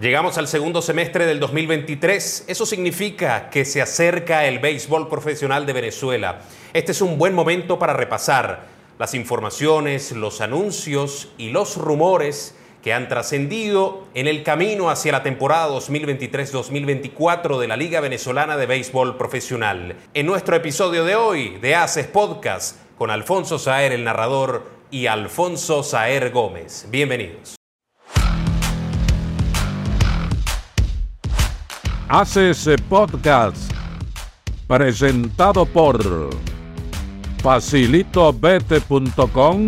Llegamos 0.00 0.38
al 0.38 0.46
segundo 0.46 0.80
semestre 0.80 1.26
del 1.26 1.40
2023. 1.40 2.44
Eso 2.46 2.66
significa 2.66 3.50
que 3.50 3.64
se 3.64 3.82
acerca 3.82 4.46
el 4.46 4.60
béisbol 4.60 5.08
profesional 5.08 5.66
de 5.66 5.72
Venezuela. 5.72 6.38
Este 6.72 6.92
es 6.92 7.02
un 7.02 7.18
buen 7.18 7.34
momento 7.34 7.80
para 7.80 7.94
repasar 7.94 8.66
las 8.96 9.14
informaciones, 9.14 10.12
los 10.12 10.40
anuncios 10.40 11.30
y 11.36 11.50
los 11.50 11.76
rumores 11.76 12.54
que 12.80 12.92
han 12.92 13.08
trascendido 13.08 14.04
en 14.14 14.28
el 14.28 14.44
camino 14.44 14.88
hacia 14.88 15.10
la 15.10 15.24
temporada 15.24 15.68
2023-2024 15.70 17.58
de 17.58 17.66
la 17.66 17.76
Liga 17.76 18.00
Venezolana 18.00 18.56
de 18.56 18.66
Béisbol 18.66 19.16
Profesional. 19.16 19.96
En 20.14 20.26
nuestro 20.26 20.54
episodio 20.54 21.04
de 21.04 21.16
hoy 21.16 21.58
de 21.60 21.74
Haces 21.74 22.06
Podcast 22.06 22.76
con 22.96 23.10
Alfonso 23.10 23.58
Saer, 23.58 23.90
el 23.90 24.04
narrador, 24.04 24.78
y 24.92 25.06
Alfonso 25.06 25.82
Saer 25.82 26.30
Gómez. 26.30 26.86
Bienvenidos. 26.88 27.57
Haces 32.10 32.66
Podcast, 32.88 33.70
presentado 34.66 35.66
por 35.66 36.30
facilitobete.com, 37.42 39.66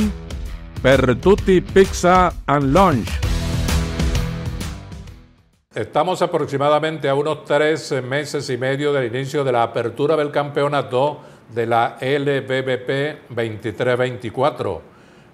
Pertuti 0.83 1.61
Pizza 1.61 2.33
and 2.47 2.73
Lunch. 2.73 3.11
Estamos 5.75 6.23
aproximadamente 6.23 7.11
a 7.11 7.15
unos 7.15 7.45
tres 7.45 7.93
meses 8.03 8.49
y 8.49 8.57
medio 8.57 8.95
del 8.95 9.15
inicio 9.15 9.45
de 9.45 9.53
la 9.53 9.65
apertura 9.65 10.17
del 10.17 10.31
campeonato 10.31 11.21
de 11.55 11.67
la 11.67 11.99
LBBP 12.01 13.29
23-24. 13.35 14.81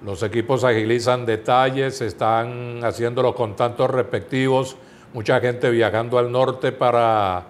Los 0.05 0.25
equipos 0.25 0.65
agilizan 0.65 1.25
detalles, 1.25 2.01
están 2.01 2.83
haciendo 2.83 3.23
los 3.23 3.37
contactos 3.37 3.93
respectivos 3.93 4.77
mucha 5.13 5.41
gente 5.41 5.71
viajando 5.71 6.19
al 6.19 6.31
norte 6.31 6.73
para 6.73 7.47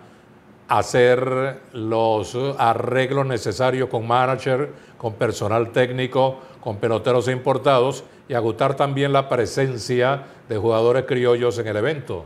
hacer 0.68 1.60
los 1.72 2.36
arreglos 2.58 3.26
necesarios 3.26 3.88
con 3.88 4.06
manager, 4.06 4.70
con 4.98 5.14
personal 5.14 5.70
técnico, 5.70 6.38
con 6.60 6.76
peloteros 6.76 7.28
importados 7.28 8.04
y 8.28 8.34
agustar 8.34 8.74
también 8.74 9.12
la 9.12 9.28
presencia 9.28 10.24
de 10.48 10.56
jugadores 10.56 11.04
criollos 11.06 11.58
en 11.58 11.68
el 11.68 11.76
evento. 11.76 12.24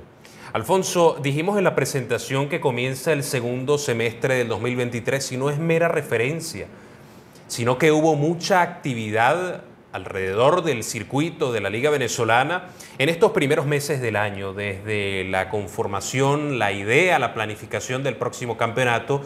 Alfonso, 0.52 1.16
dijimos 1.22 1.58
en 1.58 1.64
la 1.64 1.74
presentación 1.74 2.48
que 2.48 2.60
comienza 2.60 3.12
el 3.12 3.22
segundo 3.22 3.78
semestre 3.78 4.34
del 4.34 4.48
2023 4.48 5.32
y 5.32 5.36
no 5.36 5.50
es 5.50 5.58
mera 5.58 5.88
referencia, 5.88 6.66
sino 7.46 7.78
que 7.78 7.92
hubo 7.92 8.16
mucha 8.16 8.62
actividad 8.62 9.62
alrededor 9.92 10.62
del 10.62 10.84
circuito 10.84 11.52
de 11.52 11.60
la 11.60 11.70
Liga 11.70 11.90
Venezolana 11.90 12.68
en 12.98 13.08
estos 13.08 13.32
primeros 13.32 13.66
meses 13.66 14.00
del 14.00 14.16
año, 14.16 14.52
desde 14.52 15.24
la 15.24 15.48
conformación, 15.48 16.58
la 16.58 16.72
idea, 16.72 17.18
la 17.18 17.34
planificación 17.34 18.02
del 18.02 18.16
próximo 18.16 18.56
campeonato, 18.56 19.22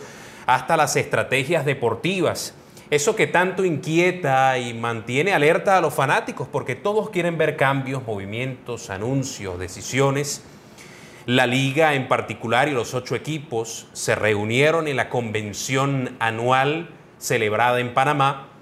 hasta 0.46 0.76
las 0.76 0.96
estrategias 0.96 1.64
deportivas. 1.64 2.54
Eso 2.90 3.16
que 3.16 3.26
tanto 3.26 3.64
inquieta 3.64 4.58
y 4.58 4.74
mantiene 4.74 5.32
alerta 5.32 5.78
a 5.78 5.80
los 5.80 5.94
fanáticos, 5.94 6.48
porque 6.48 6.74
todos 6.74 7.10
quieren 7.10 7.38
ver 7.38 7.56
cambios, 7.56 8.06
movimientos, 8.06 8.90
anuncios, 8.90 9.58
decisiones. 9.58 10.44
La 11.26 11.46
liga 11.46 11.94
en 11.94 12.08
particular 12.08 12.68
y 12.68 12.72
los 12.72 12.92
ocho 12.92 13.14
equipos 13.16 13.88
se 13.94 14.14
reunieron 14.14 14.86
en 14.86 14.96
la 14.96 15.08
convención 15.08 16.16
anual 16.20 16.90
celebrada 17.18 17.80
en 17.80 17.94
Panamá 17.94 18.53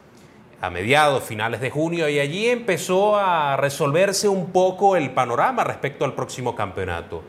a 0.62 0.70
mediados, 0.70 1.24
finales 1.24 1.60
de 1.60 1.70
junio, 1.70 2.08
y 2.08 2.20
allí 2.20 2.48
empezó 2.48 3.16
a 3.16 3.56
resolverse 3.56 4.28
un 4.28 4.52
poco 4.52 4.94
el 4.94 5.10
panorama 5.10 5.64
respecto 5.64 6.04
al 6.04 6.14
próximo 6.14 6.54
campeonato. 6.54 7.22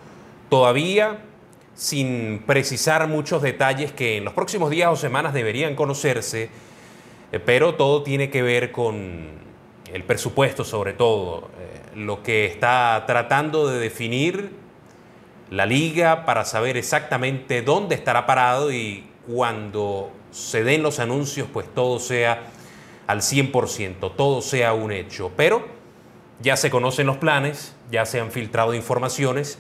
Todavía 0.50 1.18
sin 1.74 2.44
precisar 2.46 3.08
muchos 3.08 3.42
detalles 3.42 3.92
que 3.92 4.18
en 4.18 4.26
los 4.26 4.36
próximos 4.36 4.70
días 4.70 4.92
o 4.92 4.96
semanas 4.96 5.34
deberían 5.34 5.76
conocerse, 5.76 6.50
eh, 7.32 7.40
pero 7.40 7.74
todo 7.74 8.04
tiene 8.04 8.30
que 8.30 8.44
ver 8.44 8.72
con 8.72 9.30
el 9.92 10.04
presupuesto 10.04 10.64
sobre 10.64 10.94
todo, 10.94 11.50
eh, 11.60 11.98
lo 11.98 12.22
que 12.22 12.46
está 12.46 13.04
tratando 13.08 13.68
de 13.68 13.80
definir 13.80 14.52
la 15.50 15.66
liga 15.66 16.26
para 16.26 16.46
saber 16.46 16.78
exactamente 16.78 17.64
dónde 17.64 17.96
estará 17.96 18.28
parado 18.28 18.72
y 18.72 19.06
cuando 19.28 20.12
se 20.30 20.64
den 20.64 20.84
los 20.84 21.00
anuncios, 21.00 21.48
pues 21.52 21.66
todo 21.74 21.98
sea 21.98 22.53
al 23.08 23.22
100%, 23.22 24.16
todo 24.16 24.42
sea 24.42 24.74
un 24.74 24.92
hecho. 24.92 25.32
Pero 25.36 25.66
ya 26.42 26.58
se 26.58 26.70
conocen 26.70 27.08
los 27.08 27.18
planes, 27.18 27.76
ya 27.92 28.06
se 28.06 28.20
han 28.20 28.32
filtrado 28.32 28.74
informaciones 28.74 29.58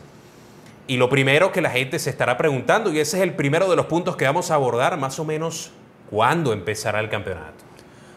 y 0.85 0.97
lo 0.97 1.09
primero 1.09 1.51
que 1.51 1.61
la 1.61 1.69
gente 1.69 1.97
se 1.97 2.09
estará 2.09 2.37
preguntando, 2.37 2.91
y 2.91 2.99
ese 2.99 3.17
es 3.17 3.23
el 3.23 3.33
primero 3.33 3.69
de 3.69 3.75
los 3.75 3.85
puntos 3.85 4.17
que 4.17 4.25
vamos 4.25 4.51
a 4.51 4.55
abordar, 4.55 4.97
más 4.97 5.17
o 5.17 5.23
menos, 5.23 5.71
¿cuándo 6.09 6.51
empezará 6.51 6.99
el 6.99 7.09
campeonato? 7.09 7.63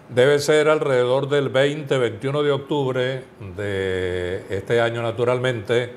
Debe 0.08 0.38
ser 0.40 0.68
alrededor 0.68 1.28
del 1.28 1.52
20-21 1.52 2.42
de 2.42 2.50
octubre 2.50 3.24
de 3.56 4.44
este 4.50 4.80
año, 4.80 5.02
naturalmente, 5.02 5.92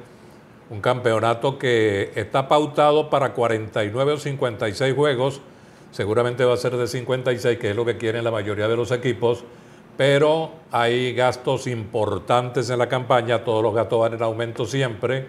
un 0.69 0.81
campeonato 0.81 1.57
que 1.57 2.11
está 2.15 2.47
pautado 2.47 3.09
para 3.09 3.33
49 3.33 4.13
o 4.13 4.17
56 4.17 4.95
juegos 4.95 5.41
seguramente 5.91 6.45
va 6.45 6.53
a 6.53 6.57
ser 6.57 6.75
de 6.75 6.87
56, 6.87 7.57
que 7.57 7.71
es 7.71 7.75
lo 7.75 7.85
que 7.85 7.97
quieren 7.97 8.23
la 8.23 8.31
mayoría 8.31 8.67
de 8.67 8.75
los 8.75 8.91
equipos, 8.91 9.43
pero 9.97 10.51
hay 10.71 11.13
gastos 11.13 11.67
importantes 11.67 12.69
en 12.69 12.79
la 12.79 12.87
campaña, 12.87 13.43
todos 13.43 13.61
los 13.61 13.73
gastos 13.73 13.99
van 13.99 14.13
en 14.13 14.23
aumento 14.23 14.65
siempre 14.65 15.27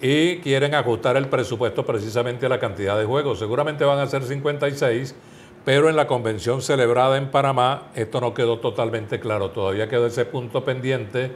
y 0.00 0.38
quieren 0.38 0.74
ajustar 0.74 1.16
el 1.16 1.28
presupuesto 1.28 1.84
precisamente 1.84 2.46
a 2.46 2.48
la 2.48 2.58
cantidad 2.58 2.98
de 2.98 3.04
juegos. 3.04 3.38
Seguramente 3.38 3.84
van 3.84 3.98
a 3.98 4.06
ser 4.06 4.22
56, 4.22 5.14
pero 5.64 5.88
en 5.88 5.96
la 5.96 6.06
convención 6.06 6.62
celebrada 6.62 7.16
en 7.16 7.30
Panamá 7.30 7.88
esto 7.94 8.20
no 8.20 8.32
quedó 8.32 8.60
totalmente 8.60 9.20
claro, 9.20 9.50
todavía 9.50 9.88
quedó 9.88 10.06
ese 10.06 10.24
punto 10.24 10.64
pendiente 10.64 11.32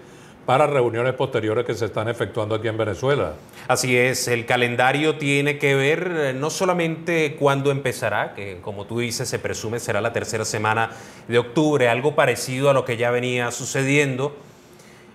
para 0.46 0.66
reuniones 0.66 1.14
posteriores 1.14 1.64
que 1.64 1.74
se 1.74 1.86
están 1.86 2.08
efectuando 2.08 2.54
aquí 2.54 2.68
en 2.68 2.76
Venezuela. 2.76 3.34
Así 3.68 3.96
es, 3.96 4.26
el 4.26 4.44
calendario 4.44 5.16
tiene 5.16 5.58
que 5.58 5.74
ver 5.74 6.12
eh, 6.14 6.32
no 6.32 6.50
solamente 6.50 7.36
cuándo 7.38 7.70
empezará, 7.70 8.34
que 8.34 8.58
como 8.60 8.86
tú 8.86 8.98
dices 8.98 9.28
se 9.28 9.38
presume 9.38 9.78
será 9.78 10.00
la 10.00 10.12
tercera 10.12 10.44
semana 10.44 10.90
de 11.28 11.38
octubre, 11.38 11.88
algo 11.88 12.14
parecido 12.14 12.70
a 12.70 12.74
lo 12.74 12.84
que 12.84 12.96
ya 12.96 13.10
venía 13.10 13.50
sucediendo, 13.52 14.36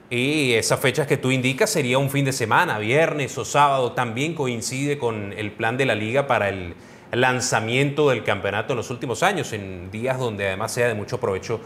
y 0.10 0.54
esas 0.54 0.80
fechas 0.80 1.06
que 1.06 1.18
tú 1.18 1.32
indicas 1.32 1.70
sería 1.70 1.98
un 1.98 2.10
fin 2.10 2.24
de 2.24 2.32
semana, 2.32 2.80
viernes 2.80 3.38
o 3.38 3.44
sábado, 3.44 3.92
también 3.92 4.34
coincide 4.34 4.98
con 4.98 5.34
el 5.34 5.52
plan 5.52 5.76
de 5.76 5.86
la 5.86 5.96
liga 5.96 6.28
para 6.28 6.48
el 6.48 6.76
lanzamiento 7.12 8.10
del 8.10 8.24
campeonato 8.24 8.72
en 8.72 8.78
los 8.78 8.90
últimos 8.90 9.22
años, 9.22 9.52
en 9.52 9.92
días 9.92 10.18
donde 10.18 10.48
además 10.48 10.72
sea 10.72 10.88
de 10.88 10.94
mucho 10.94 11.20
provecho 11.20 11.60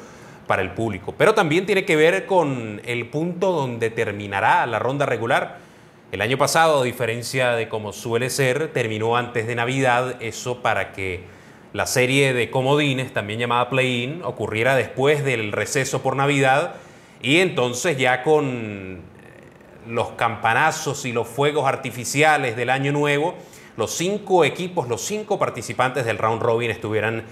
para 0.52 0.64
el 0.64 0.72
público. 0.72 1.16
Pero 1.18 1.34
también 1.34 1.66
tiene 1.66 1.86
que 1.86 1.96
ver 1.96 2.26
con 2.26 2.82
el 2.84 3.08
punto 3.08 3.54
donde 3.54 3.90
terminará 3.90 4.66
la 4.66 4.80
ronda 4.80 5.06
regular. 5.06 5.60
El 6.12 6.20
año 6.20 6.38
pasado, 6.38 6.82
a 6.82 6.84
diferencia 6.84 7.52
de 7.52 7.70
como 7.70 7.94
suele 7.94 8.30
ser, 8.30 8.68
terminó 8.74 9.16
antes 9.16 9.48
de 9.48 9.56
Navidad, 9.56 10.18
eso 10.20 10.62
para 10.62 10.92
que 10.92 11.24
la 11.72 11.86
serie 11.86 12.34
de 12.34 12.50
comodines, 12.50 13.14
también 13.14 13.40
llamada 13.40 13.70
play-in, 13.70 14.24
ocurriera 14.26 14.76
después 14.76 15.24
del 15.24 15.54
receso 15.54 16.02
por 16.02 16.18
Navidad 16.18 16.74
y 17.22 17.38
entonces 17.38 17.98
ya 17.98 18.22
con 18.22 19.00
los 19.88 20.10
campanazos 20.18 21.06
y 21.06 21.14
los 21.14 21.30
fuegos 21.30 21.66
artificiales 21.66 22.58
del 22.58 22.72
año 22.72 22.92
nuevo, 22.92 23.36
los 23.78 23.92
cinco 23.92 24.44
equipos, 24.44 24.90
los 24.90 25.00
cinco 25.00 25.40
participantes 25.40 26.04
del 26.04 26.18
round 26.18 26.42
robin 26.42 26.72
estuvieran 26.72 27.24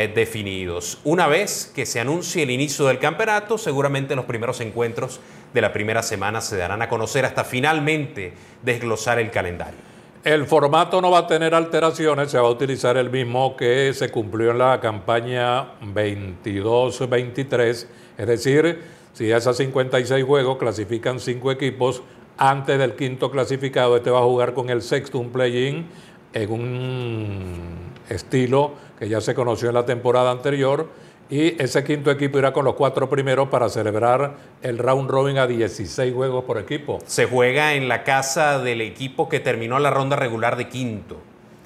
eh, 0.00 0.06
definidos. 0.06 1.00
Una 1.02 1.26
vez 1.26 1.72
que 1.74 1.84
se 1.84 1.98
anuncie 1.98 2.44
el 2.44 2.52
inicio 2.52 2.86
del 2.86 3.00
campeonato, 3.00 3.58
seguramente 3.58 4.14
los 4.14 4.26
primeros 4.26 4.60
encuentros 4.60 5.18
de 5.52 5.60
la 5.60 5.72
primera 5.72 6.04
semana 6.04 6.40
se 6.40 6.56
darán 6.56 6.82
a 6.82 6.88
conocer 6.88 7.24
hasta 7.24 7.42
finalmente 7.42 8.32
desglosar 8.62 9.18
el 9.18 9.32
calendario. 9.32 9.80
El 10.22 10.46
formato 10.46 11.02
no 11.02 11.10
va 11.10 11.18
a 11.18 11.26
tener 11.26 11.52
alteraciones, 11.52 12.30
se 12.30 12.38
va 12.38 12.46
a 12.46 12.50
utilizar 12.50 12.96
el 12.96 13.10
mismo 13.10 13.56
que 13.56 13.92
se 13.92 14.08
cumplió 14.10 14.52
en 14.52 14.58
la 14.58 14.78
campaña 14.78 15.80
22-23, 15.80 17.86
es 18.18 18.26
decir, 18.28 18.80
si 19.14 19.32
esas 19.32 19.56
56 19.56 20.24
juegos 20.24 20.58
clasifican 20.58 21.18
5 21.18 21.50
equipos, 21.50 22.04
antes 22.36 22.78
del 22.78 22.94
quinto 22.94 23.32
clasificado, 23.32 23.96
este 23.96 24.10
va 24.10 24.20
a 24.20 24.22
jugar 24.22 24.54
con 24.54 24.70
el 24.70 24.80
sexto, 24.80 25.18
un 25.18 25.30
play-in, 25.30 25.88
en 26.34 26.52
un 26.52 27.97
estilo 28.08 28.74
que 28.98 29.08
ya 29.08 29.20
se 29.20 29.34
conoció 29.34 29.68
en 29.68 29.74
la 29.74 29.86
temporada 29.86 30.30
anterior. 30.30 30.88
Y 31.30 31.62
ese 31.62 31.84
quinto 31.84 32.10
equipo 32.10 32.38
irá 32.38 32.52
con 32.52 32.64
los 32.64 32.74
cuatro 32.74 33.10
primeros 33.10 33.48
para 33.48 33.68
celebrar 33.68 34.36
el 34.62 34.78
round 34.78 35.10
robin 35.10 35.36
a 35.36 35.46
16 35.46 36.14
juegos 36.14 36.44
por 36.44 36.58
equipo. 36.58 36.98
Se 37.06 37.26
juega 37.26 37.74
en 37.74 37.86
la 37.86 38.02
casa 38.02 38.58
del 38.58 38.80
equipo 38.80 39.28
que 39.28 39.38
terminó 39.38 39.78
la 39.78 39.90
ronda 39.90 40.16
regular 40.16 40.56
de 40.56 40.68
quinto. 40.68 41.18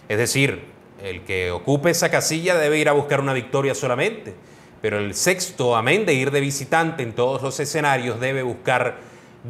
Es 0.08 0.18
decir, 0.18 0.64
el 1.00 1.22
que 1.22 1.52
ocupe 1.52 1.90
esa 1.90 2.10
casilla 2.10 2.56
debe 2.56 2.78
ir 2.78 2.88
a 2.88 2.92
buscar 2.92 3.20
una 3.20 3.32
victoria 3.32 3.74
solamente. 3.74 4.34
Pero 4.80 4.98
el 4.98 5.14
sexto, 5.14 5.76
amén 5.76 6.06
de 6.06 6.14
ir 6.14 6.32
de 6.32 6.40
visitante 6.40 7.04
en 7.04 7.12
todos 7.12 7.40
los 7.40 7.60
escenarios, 7.60 8.18
debe 8.18 8.42
buscar 8.42 8.96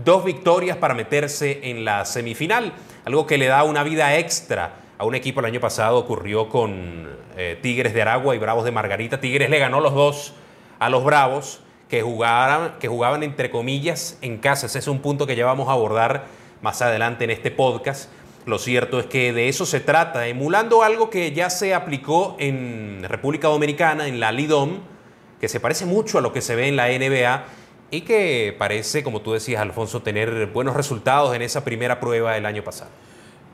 dos 0.04 0.24
victorias 0.26 0.76
para 0.76 0.92
meterse 0.92 1.70
en 1.70 1.86
la 1.86 2.04
semifinal, 2.04 2.74
algo 3.06 3.26
que 3.26 3.38
le 3.38 3.46
da 3.46 3.64
una 3.64 3.82
vida 3.82 4.18
extra 4.18 4.81
a 5.02 5.04
un 5.04 5.16
equipo 5.16 5.40
el 5.40 5.46
año 5.46 5.58
pasado 5.58 5.98
ocurrió 5.98 6.48
con 6.48 7.08
eh, 7.36 7.58
Tigres 7.60 7.92
de 7.92 8.02
Aragua 8.02 8.36
y 8.36 8.38
Bravos 8.38 8.64
de 8.64 8.70
Margarita. 8.70 9.18
Tigres 9.18 9.50
le 9.50 9.58
ganó 9.58 9.80
los 9.80 9.94
dos 9.94 10.32
a 10.78 10.88
los 10.90 11.02
Bravos 11.02 11.58
que 11.88 12.02
jugaban, 12.02 12.74
que 12.78 12.86
jugaban 12.86 13.24
entre 13.24 13.50
comillas 13.50 14.16
en 14.22 14.38
casa. 14.38 14.66
Ese 14.66 14.78
es 14.78 14.86
un 14.86 15.00
punto 15.00 15.26
que 15.26 15.34
ya 15.34 15.44
vamos 15.44 15.68
a 15.68 15.72
abordar 15.72 16.26
más 16.60 16.82
adelante 16.82 17.24
en 17.24 17.30
este 17.30 17.50
podcast. 17.50 18.10
Lo 18.46 18.60
cierto 18.60 19.00
es 19.00 19.06
que 19.06 19.32
de 19.32 19.48
eso 19.48 19.66
se 19.66 19.80
trata, 19.80 20.28
emulando 20.28 20.84
algo 20.84 21.10
que 21.10 21.32
ya 21.32 21.50
se 21.50 21.74
aplicó 21.74 22.36
en 22.38 23.02
República 23.02 23.48
Dominicana, 23.48 24.06
en 24.06 24.20
la 24.20 24.30
Lidom, 24.30 24.82
que 25.40 25.48
se 25.48 25.58
parece 25.58 25.84
mucho 25.84 26.18
a 26.18 26.20
lo 26.20 26.32
que 26.32 26.42
se 26.42 26.54
ve 26.54 26.68
en 26.68 26.76
la 26.76 26.86
NBA 26.86 27.42
y 27.90 28.02
que 28.02 28.54
parece, 28.56 29.02
como 29.02 29.20
tú 29.20 29.32
decías, 29.32 29.60
Alfonso, 29.60 30.00
tener 30.00 30.46
buenos 30.46 30.76
resultados 30.76 31.34
en 31.34 31.42
esa 31.42 31.64
primera 31.64 31.98
prueba 31.98 32.34
del 32.34 32.46
año 32.46 32.62
pasado. 32.62 32.92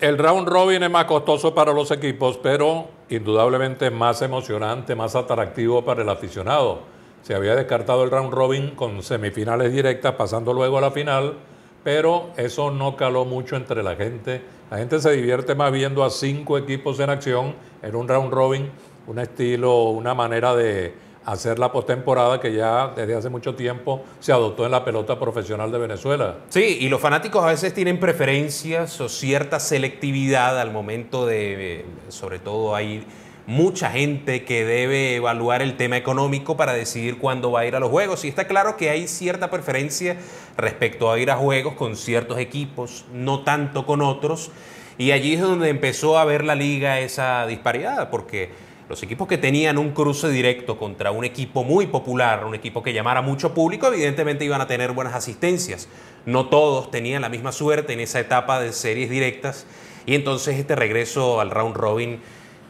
El 0.00 0.16
round 0.16 0.46
robin 0.48 0.84
es 0.84 0.90
más 0.90 1.06
costoso 1.06 1.52
para 1.52 1.72
los 1.72 1.90
equipos, 1.90 2.38
pero 2.40 2.86
indudablemente 3.08 3.90
más 3.90 4.22
emocionante, 4.22 4.94
más 4.94 5.16
atractivo 5.16 5.84
para 5.84 6.02
el 6.02 6.08
aficionado. 6.08 6.82
Se 7.22 7.34
había 7.34 7.56
descartado 7.56 8.04
el 8.04 8.10
round 8.12 8.32
robin 8.32 8.76
con 8.76 9.02
semifinales 9.02 9.72
directas, 9.72 10.14
pasando 10.14 10.52
luego 10.52 10.78
a 10.78 10.82
la 10.82 10.92
final, 10.92 11.34
pero 11.82 12.30
eso 12.36 12.70
no 12.70 12.94
caló 12.94 13.24
mucho 13.24 13.56
entre 13.56 13.82
la 13.82 13.96
gente. 13.96 14.40
La 14.70 14.78
gente 14.78 15.00
se 15.00 15.10
divierte 15.10 15.56
más 15.56 15.72
viendo 15.72 16.04
a 16.04 16.10
cinco 16.10 16.56
equipos 16.58 17.00
en 17.00 17.10
acción 17.10 17.56
en 17.82 17.96
un 17.96 18.06
round 18.06 18.32
robin, 18.32 18.70
un 19.08 19.18
estilo, 19.18 19.90
una 19.90 20.14
manera 20.14 20.54
de, 20.54 20.94
hacer 21.28 21.58
la 21.58 21.70
postemporada 21.70 22.40
que 22.40 22.54
ya 22.54 22.92
desde 22.96 23.14
hace 23.14 23.28
mucho 23.28 23.54
tiempo 23.54 24.02
se 24.18 24.32
adoptó 24.32 24.64
en 24.64 24.70
la 24.70 24.82
pelota 24.82 25.18
profesional 25.20 25.70
de 25.70 25.78
Venezuela. 25.78 26.36
Sí, 26.48 26.78
y 26.80 26.88
los 26.88 27.02
fanáticos 27.02 27.44
a 27.44 27.48
veces 27.48 27.74
tienen 27.74 28.00
preferencias 28.00 28.98
o 29.02 29.10
cierta 29.10 29.60
selectividad 29.60 30.58
al 30.58 30.70
momento 30.70 31.26
de, 31.26 31.84
sobre 32.08 32.38
todo 32.38 32.74
hay 32.74 33.04
mucha 33.46 33.90
gente 33.90 34.44
que 34.44 34.64
debe 34.64 35.16
evaluar 35.16 35.60
el 35.60 35.76
tema 35.76 35.98
económico 35.98 36.56
para 36.56 36.72
decidir 36.72 37.18
cuándo 37.18 37.52
va 37.52 37.60
a 37.60 37.66
ir 37.66 37.76
a 37.76 37.80
los 37.80 37.90
juegos. 37.90 38.24
Y 38.24 38.28
está 38.28 38.46
claro 38.46 38.78
que 38.78 38.88
hay 38.88 39.06
cierta 39.06 39.50
preferencia 39.50 40.16
respecto 40.56 41.10
a 41.10 41.18
ir 41.18 41.30
a 41.30 41.36
juegos 41.36 41.74
con 41.74 41.96
ciertos 41.96 42.38
equipos, 42.38 43.04
no 43.12 43.40
tanto 43.44 43.84
con 43.84 44.00
otros. 44.00 44.50
Y 44.96 45.12
allí 45.12 45.34
es 45.34 45.40
donde 45.42 45.68
empezó 45.68 46.18
a 46.18 46.24
ver 46.24 46.42
la 46.44 46.54
liga 46.54 47.00
esa 47.00 47.46
disparidad, 47.46 48.10
porque 48.10 48.50
los 48.88 49.02
equipos 49.02 49.28
que 49.28 49.36
tenían 49.36 49.76
un 49.76 49.90
cruce 49.90 50.30
directo 50.30 50.78
contra 50.78 51.10
un 51.10 51.24
equipo 51.24 51.62
muy 51.62 51.86
popular, 51.86 52.44
un 52.46 52.54
equipo 52.54 52.82
que 52.82 52.94
llamara 52.94 53.20
mucho 53.20 53.52
público, 53.52 53.88
evidentemente 53.88 54.44
iban 54.44 54.62
a 54.62 54.66
tener 54.66 54.92
buenas 54.92 55.14
asistencias. 55.14 55.88
No 56.24 56.48
todos 56.48 56.90
tenían 56.90 57.22
la 57.22 57.28
misma 57.28 57.52
suerte 57.52 57.92
en 57.92 58.00
esa 58.00 58.18
etapa 58.18 58.60
de 58.60 58.72
series 58.72 59.10
directas. 59.10 59.66
Y 60.06 60.14
entonces 60.14 60.58
este 60.58 60.74
regreso 60.74 61.40
al 61.40 61.50
round 61.50 61.76
robin, 61.76 62.20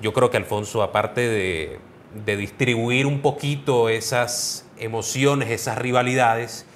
yo 0.03 0.13
creo 0.13 0.29
que 0.31 0.37
Alfonso, 0.37 0.83
aparte 0.83 1.21
de, 1.21 1.79
distribuir 2.37 3.07
un 3.07 3.21
poquito 3.21 3.89
esas 3.89 4.67
emociones, 4.77 5.51
esas 5.51 5.79
rivalidades, 5.79 6.67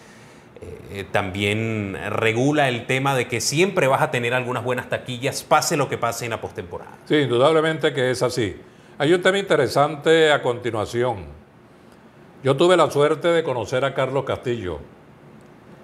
eh, 0.93 1.05
también 1.11 1.99
regula 2.11 2.69
el 2.69 2.87
tema 2.87 3.17
de 3.17 3.27
que 3.27 3.41
siempre 3.41 3.89
vas 3.89 4.03
a 4.03 4.13
tener 4.13 4.35
algunas 4.35 4.63
buenas 4.63 4.89
taquillas, 4.89 5.43
pase 5.43 5.77
lo 5.77 5.89
que 5.89 5.99
pase 5.99 6.27
en 6.27 6.31
la 6.31 6.41
postemporada. 6.41 6.97
Sí, 7.07 7.17
indudablemente 7.17 7.93
que 7.93 8.13
es 8.13 8.23
así. 8.23 8.55
Hay 9.03 9.13
un 9.13 9.21
tema 9.21 9.37
interesante 9.37 10.31
a 10.31 10.41
continuación. 10.43 11.25
Yo 12.45 12.57
tuve 12.57 12.77
la 12.77 12.89
suerte 12.89 13.27
de 13.27 13.43
conocer 13.43 13.85
a 13.85 13.95
Carlos 13.95 14.23
Castillo. 14.23 14.79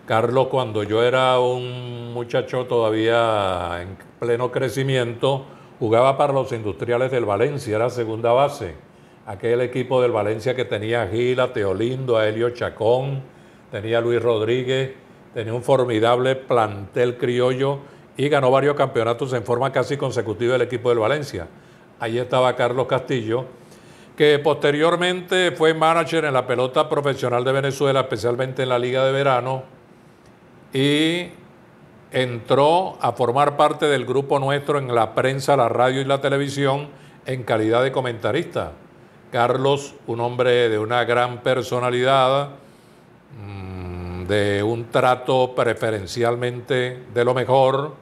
Carlos, 0.07 0.47
cuando 0.47 0.85
yo 0.85 1.03
era 1.03 1.41
un 1.41 2.13
muchacho 2.15 2.67
todavía 2.67 3.83
en 3.83 3.99
pleno 4.21 4.53
crecimiento, 4.53 5.47
jugaba 5.81 6.17
para 6.17 6.33
los 6.33 6.53
industriales 6.53 7.11
del 7.11 7.25
Valencia, 7.25 7.75
era 7.75 7.91
segunda 7.91 8.31
base. 8.31 8.77
Aquel 9.27 9.63
equipo 9.63 10.01
del 10.01 10.13
Valencia 10.13 10.55
que 10.55 10.65
tenía 10.65 11.03
a 11.03 11.09
Gil, 11.09 11.41
Teolindo, 11.53 12.19
a 12.19 12.29
Helio 12.29 12.51
Chacón, 12.51 13.21
tenía 13.73 13.99
a 13.99 14.01
Luis 14.01 14.23
Rodríguez, 14.23 14.93
tenía 15.35 15.55
un 15.55 15.65
formidable 15.65 16.37
plantel 16.37 17.19
criollo 17.19 17.81
y 18.17 18.29
ganó 18.29 18.53
varios 18.53 18.77
campeonatos 18.77 19.33
en 19.33 19.43
forma 19.43 19.73
casi 19.73 19.97
consecutiva 19.97 20.55
el 20.55 20.63
equipo 20.63 20.91
del 20.91 21.01
Valencia. 21.01 21.49
Allí 22.01 22.19
estaba 22.19 22.55
Carlos 22.55 22.87
Castillo, 22.87 23.45
que 24.17 24.39
posteriormente 24.39 25.53
fue 25.53 25.75
manager 25.75 26.25
en 26.27 26.35
la 26.35 26.47
pelota 26.47 26.89
profesional 26.89 27.43
de 27.45 27.53
Venezuela, 27.53 28.01
especialmente 28.01 28.63
en 28.63 28.69
la 28.69 28.79
Liga 28.79 29.05
de 29.05 29.13
Verano, 29.13 29.65
y 30.73 31.29
entró 32.13 32.97
a 33.01 33.13
formar 33.13 33.57
parte 33.57 33.87
del 33.87 34.05
grupo 34.07 34.39
nuestro 34.39 34.79
en 34.79 34.95
la 34.95 35.15
prensa, 35.15 35.57
la 35.57 35.69
radio 35.69 36.01
y 36.01 36.05
la 36.05 36.21
televisión 36.21 36.89
en 37.27 37.43
calidad 37.43 37.83
de 37.83 37.93
comentarista. 37.93 38.73
Carlos, 39.33 39.95
un 40.07 40.21
hombre 40.21 40.69
de 40.69 40.79
una 40.79 41.05
gran 41.05 41.43
personalidad, 41.43 42.51
mm, 43.39 44.25
de 44.25 44.63
un 44.63 44.85
trato 44.91 45.53
preferencialmente 45.55 47.03
de 47.13 47.25
lo 47.25 47.35
mejor, 47.35 47.93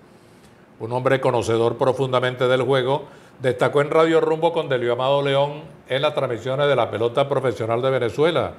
un 0.78 0.92
hombre 0.92 1.20
conocedor 1.20 1.76
profundamente 1.76 2.46
del 2.46 2.62
juego, 2.62 3.06
Destacó 3.40 3.82
en 3.82 3.90
Radio 3.90 4.22
Rumbo 4.22 4.52
con 4.52 4.68
Delio 4.68 4.94
Amado 4.94 5.20
León 5.20 5.62
en 5.88 6.00
las 6.00 6.14
transmisiones 6.14 6.68
de 6.68 6.76
la 6.76 6.90
pelota 6.90 7.28
profesional 7.28 7.82
de 7.82 7.90
Venezuela. 7.90 8.54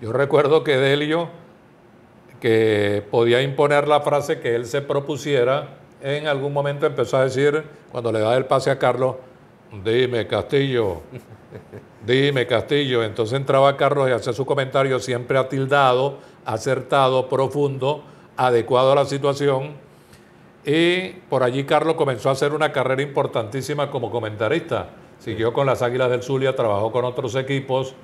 Yo 0.00 0.12
recuerdo 0.12 0.64
que 0.64 0.78
Delio, 0.78 1.28
que 2.40 3.04
podía 3.10 3.42
imponer 3.42 3.86
la 3.86 4.00
frase 4.00 4.40
que 4.40 4.54
él 4.54 4.64
se 4.64 4.80
propusiera, 4.80 5.76
en 6.00 6.26
algún 6.26 6.54
momento 6.54 6.86
empezó 6.86 7.18
a 7.18 7.24
decir, 7.24 7.62
cuando 7.92 8.10
le 8.10 8.20
da 8.20 8.34
el 8.36 8.46
pase 8.46 8.70
a 8.70 8.78
Carlos, 8.78 9.16
dime 9.84 10.26
Castillo, 10.26 11.02
dime 12.06 12.46
Castillo. 12.46 13.02
Entonces 13.02 13.36
entraba 13.36 13.76
Carlos 13.76 14.08
y 14.08 14.12
hacía 14.12 14.32
su 14.32 14.46
comentario 14.46 15.00
siempre 15.00 15.36
atildado, 15.36 16.16
acertado, 16.46 17.28
profundo, 17.28 18.02
adecuado 18.38 18.92
a 18.92 18.94
la 18.94 19.04
situación 19.04 19.86
y 20.70 21.22
por 21.30 21.42
allí 21.42 21.64
Carlos 21.64 21.94
comenzó 21.94 22.28
a 22.28 22.32
hacer 22.32 22.52
una 22.52 22.72
carrera 22.72 23.00
importantísima 23.00 23.90
como 23.90 24.10
comentarista. 24.10 24.90
Siguió 25.18 25.54
con 25.54 25.66
las 25.66 25.80
Águilas 25.80 26.10
del 26.10 26.22
Zulia, 26.22 26.54
trabajó 26.54 26.92
con 26.92 27.06
otros 27.06 27.36
equipos. 27.36 27.94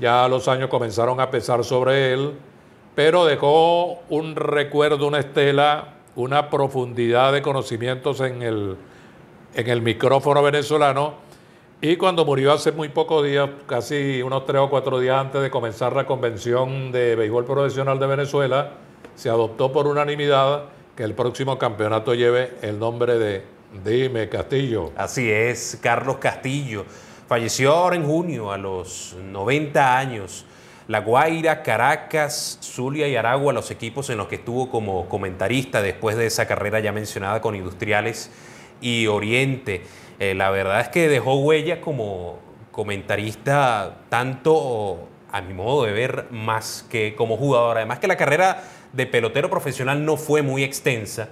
Ya 0.00 0.26
los 0.28 0.48
años 0.48 0.70
comenzaron 0.70 1.20
a 1.20 1.30
pesar 1.30 1.62
sobre 1.64 2.14
él, 2.14 2.32
pero 2.94 3.26
dejó 3.26 3.98
un 4.08 4.34
recuerdo, 4.34 5.06
una 5.06 5.18
estela, 5.18 5.96
una 6.16 6.48
profundidad 6.48 7.34
de 7.34 7.42
conocimientos 7.42 8.20
en 8.20 8.40
el, 8.40 8.78
en 9.52 9.68
el 9.68 9.82
micrófono 9.82 10.42
venezolano. 10.42 11.16
Y 11.82 11.96
cuando 11.96 12.24
murió 12.24 12.54
hace 12.54 12.72
muy 12.72 12.88
pocos 12.88 13.26
días, 13.26 13.50
casi 13.66 14.22
unos 14.22 14.46
tres 14.46 14.62
o 14.62 14.70
cuatro 14.70 15.00
días 15.00 15.20
antes 15.20 15.42
de 15.42 15.50
comenzar 15.50 15.94
la 15.94 16.06
convención 16.06 16.92
de 16.92 17.14
béisbol 17.14 17.44
profesional 17.44 17.98
de 17.98 18.06
Venezuela, 18.06 18.70
se 19.16 19.28
adoptó 19.28 19.70
por 19.70 19.86
unanimidad 19.86 20.77
que 20.98 21.04
el 21.04 21.14
próximo 21.14 21.56
campeonato 21.58 22.12
lleve 22.12 22.54
el 22.60 22.76
nombre 22.76 23.20
de 23.20 23.44
Dime 23.84 24.28
Castillo. 24.28 24.90
Así 24.96 25.30
es, 25.30 25.78
Carlos 25.80 26.16
Castillo. 26.16 26.84
Falleció 27.28 27.72
ahora 27.72 27.94
en 27.94 28.04
junio 28.04 28.50
a 28.50 28.58
los 28.58 29.16
90 29.22 29.96
años. 29.96 30.44
La 30.88 30.98
Guaira, 30.98 31.62
Caracas, 31.62 32.58
Zulia 32.60 33.06
y 33.06 33.14
Aragua, 33.14 33.52
los 33.52 33.70
equipos 33.70 34.10
en 34.10 34.18
los 34.18 34.26
que 34.26 34.34
estuvo 34.34 34.72
como 34.72 35.08
comentarista 35.08 35.82
después 35.82 36.16
de 36.16 36.26
esa 36.26 36.48
carrera 36.48 36.80
ya 36.80 36.90
mencionada 36.90 37.40
con 37.40 37.54
Industriales 37.54 38.32
y 38.80 39.06
Oriente. 39.06 39.82
Eh, 40.18 40.34
la 40.34 40.50
verdad 40.50 40.80
es 40.80 40.88
que 40.88 41.08
dejó 41.08 41.36
huella 41.36 41.80
como 41.80 42.40
comentarista 42.72 43.98
tanto 44.08 45.06
a 45.30 45.42
mi 45.42 45.54
modo 45.54 45.84
de 45.84 45.92
ver 45.92 46.26
más 46.32 46.84
que 46.90 47.14
como 47.14 47.36
jugador. 47.36 47.76
Además 47.76 48.00
que 48.00 48.08
la 48.08 48.16
carrera 48.16 48.64
de 48.92 49.06
pelotero 49.06 49.50
profesional 49.50 50.04
no 50.04 50.16
fue 50.16 50.42
muy 50.42 50.64
extensa. 50.64 51.28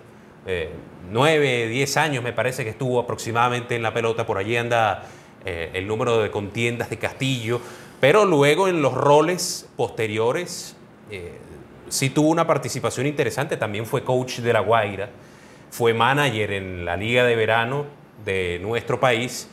Eh, 0.46 0.70
nueve, 1.10 1.68
diez 1.68 1.96
años 1.96 2.22
me 2.22 2.32
parece 2.32 2.64
que 2.64 2.70
estuvo 2.70 3.00
aproximadamente 3.00 3.74
en 3.74 3.82
la 3.82 3.92
pelota, 3.92 4.26
por 4.26 4.38
allí 4.38 4.56
anda 4.56 5.04
eh, 5.44 5.70
el 5.74 5.86
número 5.86 6.18
de 6.22 6.30
contiendas 6.30 6.90
de 6.90 6.98
Castillo, 6.98 7.60
pero 8.00 8.24
luego 8.24 8.68
en 8.68 8.82
los 8.82 8.94
roles 8.94 9.68
posteriores 9.76 10.76
eh, 11.10 11.32
sí 11.88 12.10
tuvo 12.10 12.28
una 12.28 12.46
participación 12.46 13.06
interesante, 13.06 13.56
también 13.56 13.86
fue 13.86 14.04
coach 14.04 14.38
de 14.38 14.52
La 14.52 14.60
Guaira, 14.60 15.10
fue 15.70 15.94
manager 15.94 16.52
en 16.52 16.84
la 16.84 16.96
liga 16.96 17.24
de 17.24 17.34
verano 17.34 17.86
de 18.24 18.58
nuestro 18.62 19.00
país. 19.00 19.48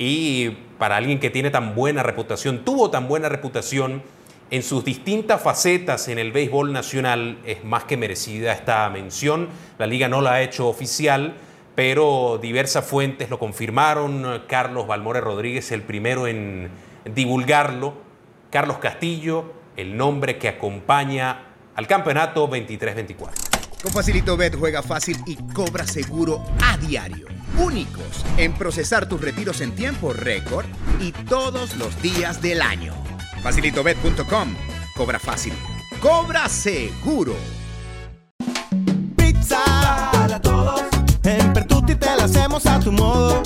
Y 0.00 0.50
para 0.78 0.96
alguien 0.96 1.18
que 1.18 1.30
tiene 1.30 1.50
tan 1.50 1.74
buena 1.74 2.04
reputación, 2.04 2.64
tuvo 2.64 2.88
tan 2.90 3.08
buena 3.08 3.28
reputación, 3.28 4.02
en 4.50 4.62
sus 4.62 4.84
distintas 4.84 5.42
facetas 5.42 6.08
en 6.08 6.18
el 6.18 6.32
béisbol 6.32 6.72
nacional 6.72 7.38
es 7.44 7.64
más 7.64 7.84
que 7.84 7.96
merecida 7.96 8.52
esta 8.52 8.88
mención. 8.88 9.48
La 9.78 9.86
liga 9.86 10.08
no 10.08 10.20
la 10.20 10.34
ha 10.34 10.42
hecho 10.42 10.68
oficial, 10.68 11.34
pero 11.74 12.38
diversas 12.40 12.84
fuentes 12.86 13.28
lo 13.30 13.38
confirmaron. 13.38 14.42
Carlos 14.48 14.86
Balmore 14.86 15.20
Rodríguez, 15.20 15.70
el 15.72 15.82
primero 15.82 16.26
en 16.26 16.70
divulgarlo. 17.04 17.94
Carlos 18.50 18.78
Castillo, 18.78 19.52
el 19.76 19.96
nombre 19.96 20.38
que 20.38 20.48
acompaña 20.48 21.44
al 21.74 21.86
campeonato 21.86 22.48
23-24. 22.48 23.48
Con 23.82 23.92
Facilito 23.92 24.36
Bet 24.36 24.56
juega 24.56 24.82
fácil 24.82 25.18
y 25.26 25.36
cobra 25.52 25.86
seguro 25.86 26.42
a 26.64 26.76
diario. 26.78 27.26
Únicos 27.58 28.24
en 28.36 28.54
procesar 28.54 29.08
tus 29.08 29.20
retiros 29.20 29.60
en 29.60 29.74
tiempo 29.74 30.12
récord 30.12 30.66
y 31.00 31.12
todos 31.12 31.76
los 31.76 32.00
días 32.02 32.42
del 32.42 32.62
año. 32.62 32.94
Facilitobet.com. 33.42 34.54
Cobra 34.96 35.18
fácil. 35.18 35.52
Cobra 36.00 36.48
seguro. 36.48 37.34
Pizza 39.16 39.58
para 40.12 40.40
todos. 40.40 40.82
En 41.24 41.52
Pertuti 41.52 41.94
te 41.94 42.16
la 42.16 42.24
hacemos 42.24 42.66
a 42.66 42.80
tu 42.80 42.92
modo. 42.92 43.42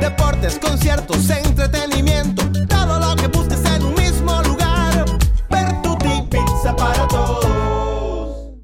Deportes, 0.00 0.58
conciertos, 0.58 1.28
entretenimiento. 1.30 2.42
Todo 2.68 2.98
lo 2.98 3.16
que 3.16 3.28
busques 3.28 3.64
en 3.64 3.84
un 3.84 3.94
mismo 3.94 4.42
lugar. 4.42 5.04
Pertuti 5.48 6.22
Pizza 6.30 6.74
para 6.76 7.06
todos. 7.08 8.54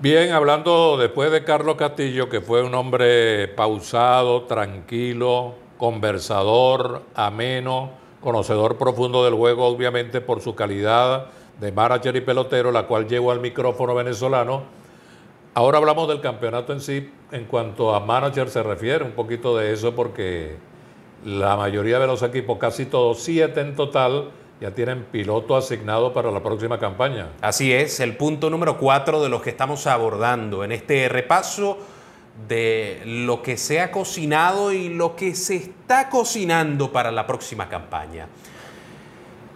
Bien, 0.00 0.32
hablando 0.32 0.96
después 0.96 1.32
de 1.32 1.42
Carlos 1.42 1.74
Castillo, 1.76 2.28
que 2.28 2.40
fue 2.40 2.62
un 2.62 2.74
hombre 2.74 3.48
pausado, 3.48 4.44
tranquilo, 4.44 5.56
conversador, 5.76 7.02
ameno, 7.16 7.97
conocedor 8.20 8.76
profundo 8.76 9.24
del 9.24 9.34
juego, 9.34 9.66
obviamente 9.66 10.20
por 10.20 10.40
su 10.40 10.54
calidad 10.54 11.26
de 11.60 11.72
manager 11.72 12.16
y 12.16 12.20
pelotero, 12.20 12.70
la 12.72 12.84
cual 12.84 13.08
llegó 13.08 13.30
al 13.30 13.40
micrófono 13.40 13.94
venezolano. 13.94 14.62
Ahora 15.54 15.78
hablamos 15.78 16.08
del 16.08 16.20
campeonato 16.20 16.72
en 16.72 16.80
sí, 16.80 17.10
en 17.32 17.44
cuanto 17.46 17.94
a 17.94 18.00
manager 18.00 18.48
se 18.48 18.62
refiere, 18.62 19.04
un 19.04 19.12
poquito 19.12 19.56
de 19.56 19.72
eso, 19.72 19.94
porque 19.94 20.56
la 21.24 21.56
mayoría 21.56 21.98
de 21.98 22.06
los 22.06 22.22
equipos, 22.22 22.58
casi 22.58 22.86
todos, 22.86 23.20
siete 23.20 23.60
en 23.60 23.74
total, 23.74 24.30
ya 24.60 24.72
tienen 24.72 25.04
piloto 25.04 25.56
asignado 25.56 26.12
para 26.12 26.30
la 26.30 26.42
próxima 26.42 26.78
campaña. 26.78 27.28
Así 27.40 27.72
es, 27.72 28.00
el 28.00 28.16
punto 28.16 28.50
número 28.50 28.76
cuatro 28.78 29.22
de 29.22 29.28
los 29.28 29.42
que 29.42 29.50
estamos 29.50 29.86
abordando 29.86 30.64
en 30.64 30.72
este 30.72 31.08
repaso 31.08 31.78
de 32.46 33.02
lo 33.04 33.42
que 33.42 33.56
se 33.56 33.80
ha 33.80 33.90
cocinado 33.90 34.72
y 34.72 34.88
lo 34.88 35.16
que 35.16 35.34
se 35.34 35.56
está 35.56 36.08
cocinando 36.08 36.92
para 36.92 37.10
la 37.10 37.26
próxima 37.26 37.68
campaña. 37.68 38.28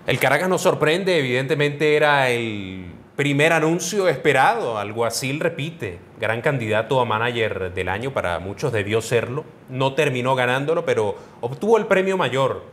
El 0.06 0.18
Caracas 0.18 0.48
nos 0.48 0.62
sorprende, 0.62 1.18
evidentemente 1.18 1.94
era 1.94 2.28
el 2.28 2.86
primer 3.14 3.52
anuncio 3.52 4.08
esperado. 4.08 4.78
Alguacil 4.78 5.38
repite, 5.38 6.00
gran 6.18 6.40
candidato 6.40 7.00
a 7.00 7.04
manager 7.04 7.72
del 7.72 7.88
año, 7.88 8.12
para 8.12 8.40
muchos 8.40 8.72
debió 8.72 9.00
serlo. 9.00 9.44
No 9.68 9.94
terminó 9.94 10.34
ganándolo, 10.34 10.84
pero 10.84 11.16
obtuvo 11.40 11.78
el 11.78 11.86
premio 11.86 12.16
mayor. 12.16 12.64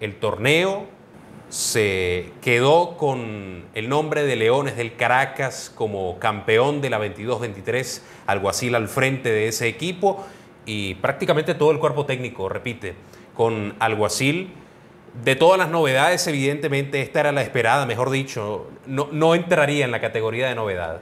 El 0.00 0.16
torneo 0.16 0.95
se 1.48 2.32
quedó 2.42 2.96
con 2.96 3.64
el 3.74 3.88
nombre 3.88 4.24
de 4.24 4.36
Leones 4.36 4.76
del 4.76 4.96
Caracas 4.96 5.72
como 5.74 6.18
campeón 6.18 6.80
de 6.80 6.90
la 6.90 6.98
22-23, 6.98 8.00
Alguacil 8.26 8.74
al 8.74 8.88
frente 8.88 9.30
de 9.30 9.48
ese 9.48 9.68
equipo 9.68 10.26
y 10.64 10.94
prácticamente 10.96 11.54
todo 11.54 11.70
el 11.70 11.78
cuerpo 11.78 12.04
técnico, 12.06 12.48
repite, 12.48 12.94
con 13.34 13.74
Alguacil. 13.78 14.52
De 15.24 15.36
todas 15.36 15.58
las 15.58 15.70
novedades, 15.70 16.26
evidentemente 16.26 17.00
esta 17.00 17.20
era 17.20 17.32
la 17.32 17.42
esperada, 17.42 17.86
mejor 17.86 18.10
dicho, 18.10 18.66
no, 18.86 19.08
no 19.12 19.34
entraría 19.34 19.84
en 19.84 19.90
la 19.90 20.00
categoría 20.00 20.48
de 20.48 20.54
novedad. 20.54 21.00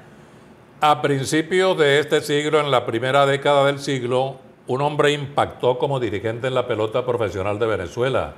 A 0.81 1.01
principios 1.03 1.77
de 1.79 1.99
este 1.99 2.21
siglo, 2.21 2.61
en 2.61 2.71
la 2.71 2.85
primera 2.85 3.27
década 3.27 3.65
del 3.67 3.79
siglo, 3.81 4.37
un 4.67 4.83
hombre 4.83 5.13
impactó 5.13 5.79
como 5.79 5.99
dirigente 5.99 6.47
en 6.47 6.55
la 6.55 6.67
pelota 6.69 7.05
profesional 7.05 7.59
de 7.59 7.67
Venezuela. 7.67 8.35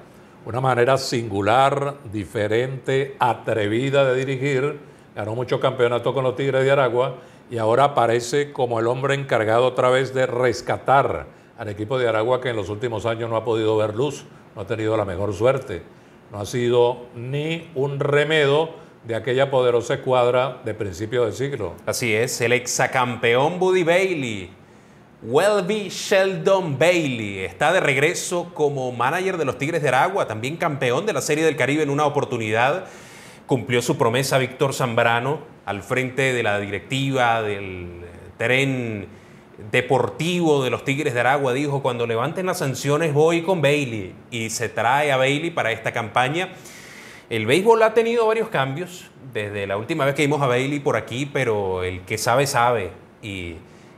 Una 0.47 0.61
manera 0.61 0.97
singular, 0.97 1.97
diferente, 2.13 3.17
atrevida 3.19 4.05
de 4.05 4.25
dirigir. 4.25 4.79
Ganó 5.17 5.35
muchos 5.35 5.59
campeonatos 5.59 6.15
con 6.15 6.23
los 6.23 6.37
Tigres 6.37 6.63
de 6.63 6.71
Aragua 6.71 7.17
y 7.51 7.59
ahora 7.59 7.83
aparece 7.83 8.53
como 8.53 8.79
el 8.79 8.87
hombre 8.87 9.15
encargado 9.15 9.67
otra 9.67 9.91
vez 9.91 10.15
de 10.15 10.25
rescatar 10.25 11.27
al 11.59 11.69
equipo 11.69 11.99
de 11.99 12.07
Aragua 12.07 12.41
que 12.41 12.51
en 12.51 12.57
los 12.57 12.69
últimos 12.69 13.07
años 13.07 13.29
no 13.29 13.35
ha 13.35 13.45
podido 13.45 13.77
ver 13.77 13.97
luz, 13.97 14.25
no 14.55 14.63
ha 14.63 14.67
tenido 14.69 14.97
la 14.97 15.05
mejor 15.05 15.35
suerte. 15.35 15.83
No 16.31 16.39
ha 16.39 16.47
sido 16.47 17.07
ni 17.17 17.69
un 17.75 17.99
remedo 17.99 18.71
de 19.03 19.17
aquella 19.17 19.51
poderosa 19.51 19.95
escuadra 19.95 20.61
de 20.65 20.75
principio 20.75 21.25
del 21.25 21.33
siglo. 21.33 21.75
Así 21.87 22.15
es, 22.15 22.41
el 22.41 22.53
exacampeón 22.53 23.59
Buddy 23.59 23.83
Bailey, 23.83 24.51
Welby 25.23 25.89
Sheldon 25.89 26.79
Bailey, 26.79 27.39
está 27.39 27.73
de 27.73 27.81
regreso 27.81 28.53
como 28.53 28.93
manager 28.93 29.39
de 29.39 29.47
los 29.47 29.57
Tigres 29.57 29.81
de 29.81 29.89
Aragua, 29.89 30.27
también 30.27 30.57
campeón 30.57 31.07
de 31.07 31.15
la 31.15 31.23
Serie 31.23 31.43
del 31.43 31.57
Caribe 31.57 31.83
en 31.83 31.89
una 31.89 32.05
oportunidad. 32.05 32.85
Cumplió 33.47 33.81
su 33.81 33.97
promesa 33.97 34.37
Víctor 34.37 34.75
Zambrano 34.75 35.41
al 35.65 35.83
frente 35.83 36.35
de 36.35 36.43
la 36.43 36.61
directiva 36.61 37.41
del 37.41 38.03
tren 38.37 39.07
deportivo 39.73 40.63
de 40.63 40.69
los 40.69 40.85
Tigres 40.85 41.15
de 41.15 41.21
Aragua. 41.21 41.55
Dijo, 41.55 41.81
cuando 41.81 42.07
levanten 42.07 42.45
las 42.45 42.59
sanciones 42.59 43.15
voy 43.15 43.41
con 43.41 43.63
Bailey 43.63 44.13
y 44.31 44.51
se 44.51 44.69
trae 44.69 45.13
a 45.13 45.17
Bailey 45.17 45.51
para 45.51 45.73
esta 45.73 45.93
campaña. 45.93 46.51
El 47.31 47.47
béisbol 47.47 47.83
ha 47.83 47.95
tenido 47.95 48.27
varios 48.27 48.51
cambios 48.51 49.11
desde 49.33 49.67
la 49.67 49.79
última 49.79 50.05
vez 50.05 50.15
que 50.15 50.23
vimos 50.23 50.43
a 50.43 50.47
Bailey 50.47 50.79
por 50.79 50.95
aquí, 50.95 51.25
pero 51.25 51.85
el 51.85 52.03
que 52.03 52.19
sabe, 52.19 52.47
sabe. 52.47 52.91
Y, 53.23 53.57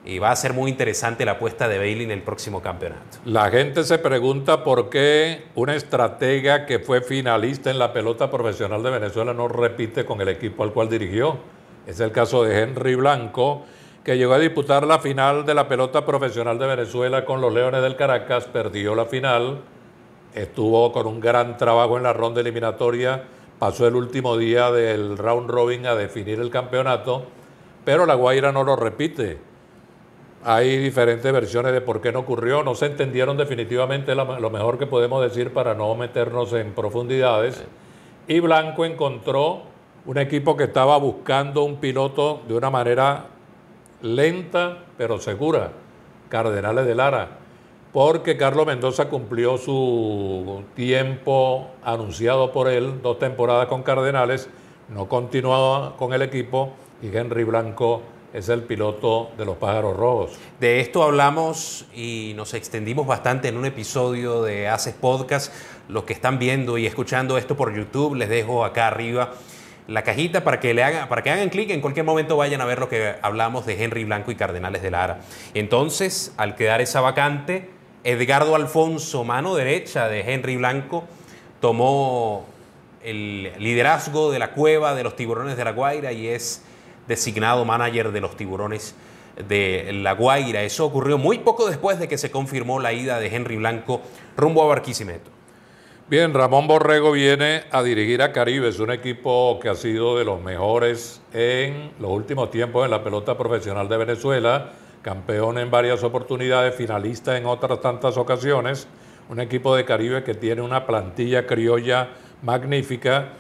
y, 0.09 0.19
va 0.19 0.31
a 0.31 0.37
ser 0.37 0.55
muy 0.55 0.71
interesante 0.71 1.25
la 1.25 1.33
apuesta 1.33 1.69
de 1.69 1.79
Bailey 1.79 2.05
en 2.05 2.11
el 2.11 2.23
próximo 2.23 2.63
campeonato. 2.63 3.19
La 3.25 3.51
gente 3.51 3.85
se 3.85 3.99
pregunta 3.99 4.65
por 4.65 4.89
qué 4.89 5.45
una 5.55 5.75
estratega 5.75 6.67
que 6.67 6.79
fue 6.79 7.03
finalista 7.03 7.71
en 7.71 7.79
la 7.79 7.93
pelota 7.93 8.31
profesional 8.31 8.83
de 8.83 8.91
Venezuela 8.91 9.35
no 9.35 9.49
repite 9.49 10.05
con 10.05 10.21
el 10.21 10.29
equipo 10.29 10.63
al 10.63 10.73
cual 10.73 10.89
dirigió. 10.89 11.39
Es 11.87 12.01
el 12.01 12.13
caso 12.13 12.43
de 12.43 12.61
Henry 12.61 12.95
Blanco, 12.95 13.65
que 14.03 14.17
llegó 14.17 14.35
a 14.35 14.39
disputar 14.39 14.87
la 14.87 14.99
final 14.99 15.45
de 15.45 15.55
la 15.55 15.69
pelota 15.69 16.05
profesional 16.05 16.59
de 16.59 16.67
Venezuela 16.67 17.25
con 17.25 17.41
los 17.41 17.53
Leones 17.53 17.83
del 17.83 17.97
Caracas, 17.97 18.47
perdió 18.47 18.95
la 18.95 19.05
final 19.05 19.61
estuvo 20.35 20.93
con 20.93 21.07
un 21.07 21.21
gran 21.21 21.57
trabajo 21.57 21.97
en 21.97 22.03
la 22.03 22.13
ronda 22.13 22.41
eliminatoria, 22.41 23.25
pasó 23.59 23.87
el 23.87 23.95
último 23.95 24.37
día 24.37 24.71
del 24.71 25.19
round 25.19 25.51
robin 25.51 25.87
a 25.87 25.95
definir 25.95 26.41
el 26.41 26.51
campeonato, 26.51 27.25
pero 27.85 28.07
La 28.07 28.15
Guaira 28.15 28.53
no 28.53 28.65
lo 28.65 28.77
repite. 28.77 29.39
Hay 30.45 30.77
diferentes 30.79 31.33
versiones 31.33 31.73
de 31.73 31.81
por 31.81 32.01
qué 32.01 32.13
no 32.13 32.21
ocurrió, 32.21 32.63
no 32.63 32.75
se 32.75 32.87
entendieron 32.87 33.37
definitivamente 33.37 34.15
lo 34.15 34.51
mejor 34.51 34.79
que 34.79 34.87
podemos 34.87 35.23
decir 35.23 35.53
para 35.53 35.75
no 35.75 35.95
meternos 35.95 36.53
en 36.53 36.73
profundidades. 36.73 37.65
Y 38.29 38.41
Blanco 38.41 38.85
encontró 38.85 39.63
un 40.07 40.19
equipo 40.19 40.57
que 40.57 40.65
estaba 40.65 40.97
buscando 40.97 41.65
un 41.65 41.77
piloto 41.77 42.43
de 42.47 42.55
una 42.55 42.71
manera 42.71 43.27
lenta 44.03 44.85
pero 44.97 45.19
segura, 45.19 45.73
Cardenales 46.29 46.87
de 46.87 46.95
Lara 46.95 47.29
porque 47.93 48.37
Carlos 48.37 48.67
Mendoza 48.67 49.09
cumplió 49.09 49.57
su 49.57 50.63
tiempo 50.75 51.69
anunciado 51.83 52.53
por 52.53 52.69
él, 52.69 53.01
dos 53.03 53.19
temporadas 53.19 53.67
con 53.67 53.83
Cardenales, 53.83 54.49
no 54.89 55.09
continuaba 55.09 55.97
con 55.97 56.13
el 56.13 56.23
equipo 56.23 56.73
y 57.03 57.09
Henry 57.09 57.45
Blanco 57.45 58.03
es 58.33 58.49
el 58.49 58.63
piloto 58.63 59.31
de 59.39 59.45
los 59.45 59.57
Pájaros 59.57 59.97
Rojos. 59.97 60.33
De 60.61 60.81
esto 60.81 61.03
hablamos 61.03 61.87
y 61.95 62.33
nos 62.37 62.55
extendimos 62.55 63.07
bastante 63.07 63.49
en 63.49 63.57
un 63.57 63.65
episodio 63.65 64.43
de 64.43 64.69
Haces 64.69 64.95
Podcast. 64.95 65.53
Los 65.89 66.05
que 66.05 66.13
están 66.13 66.39
viendo 66.39 66.77
y 66.77 66.87
escuchando 66.87 67.39
esto 67.39 67.57
por 67.57 67.75
YouTube, 67.75 68.15
les 68.17 68.29
dejo 68.29 68.65
acá 68.65 68.89
arriba 68.89 69.33
la 69.87 70.03
cajita 70.03 70.45
para 70.45 70.61
que, 70.61 70.75
le 70.75 70.83
hagan, 70.83 71.09
para 71.09 71.23
que 71.23 71.31
hagan 71.31 71.49
clic, 71.49 71.71
en 71.71 71.81
cualquier 71.81 72.05
momento 72.05 72.37
vayan 72.37 72.61
a 72.61 72.67
ver 72.67 72.79
lo 72.79 72.91
que 72.91 73.15
hablamos 73.23 73.65
de 73.65 73.83
Henry 73.83 74.05
Blanco 74.05 74.31
y 74.31 74.35
Cardenales 74.35 74.83
de 74.83 74.91
Lara. 74.91 75.21
Entonces, 75.55 76.35
al 76.37 76.57
quedar 76.57 76.83
esa 76.83 77.01
vacante, 77.01 77.71
Edgardo 78.05 78.55
Alfonso, 78.55 79.25
mano 79.25 79.55
derecha 79.55 80.09
de 80.09 80.21
Henry 80.21 80.59
Blanco, 80.59 81.05
tomó 81.61 82.45
el 83.03 83.53
liderazgo 83.59 84.31
de 84.31 84.39
la 84.39 84.51
cueva 84.51 84.95
de 84.95 85.05
los 85.05 85.17
tiburones 85.17 85.57
de 85.57 85.65
La 85.65 85.73
Guaira 85.73 86.13
y 86.13 86.29
es 86.29 86.63
designado 87.09 87.65
manager 87.65 88.13
de 88.13 88.21
los 88.21 88.37
tiburones 88.37 88.95
de 89.49 89.91
La 89.93 90.13
Guaira. 90.13 90.63
Eso 90.63 90.85
ocurrió 90.85 91.19
muy 91.19 91.39
poco 91.39 91.69
después 91.69 91.99
de 91.99 92.07
que 92.07 92.19
se 92.19 92.31
confirmó 92.31 92.79
la 92.79 92.93
ida 92.93 93.19
de 93.19 93.35
Henry 93.35 93.57
Blanco 93.57 94.03
rumbo 94.37 94.63
a 94.63 94.67
Barquisimeto. 94.67 95.31
Bien, 96.09 96.33
Ramón 96.33 96.67
Borrego 96.69 97.13
viene 97.13 97.65
a 97.71 97.83
dirigir 97.83 98.23
a 98.23 98.33
Caribes, 98.33 98.79
un 98.79 98.91
equipo 98.91 99.59
que 99.61 99.69
ha 99.69 99.75
sido 99.75 100.17
de 100.17 100.25
los 100.25 100.41
mejores 100.41 101.21
en 101.33 101.91
los 101.99 102.11
últimos 102.11 102.51
tiempos 102.51 102.85
en 102.85 102.91
la 102.91 103.03
pelota 103.03 103.37
profesional 103.37 103.89
de 103.89 103.97
Venezuela 103.97 104.73
campeón 105.03 105.59
en 105.59 105.71
varias 105.71 106.03
oportunidades, 106.03 106.75
finalista 106.75 107.37
en 107.37 107.47
otras 107.47 107.81
tantas 107.81 108.17
ocasiones, 108.17 108.89
un 109.29 109.41
equipo 109.41 109.75
de 109.75 109.85
Caribe 109.85 110.25
que 110.25 110.35
tiene 110.35 110.63
una 110.63 110.87
plantilla 110.87 111.47
criolla 111.47 112.11
magnífica 112.43 113.33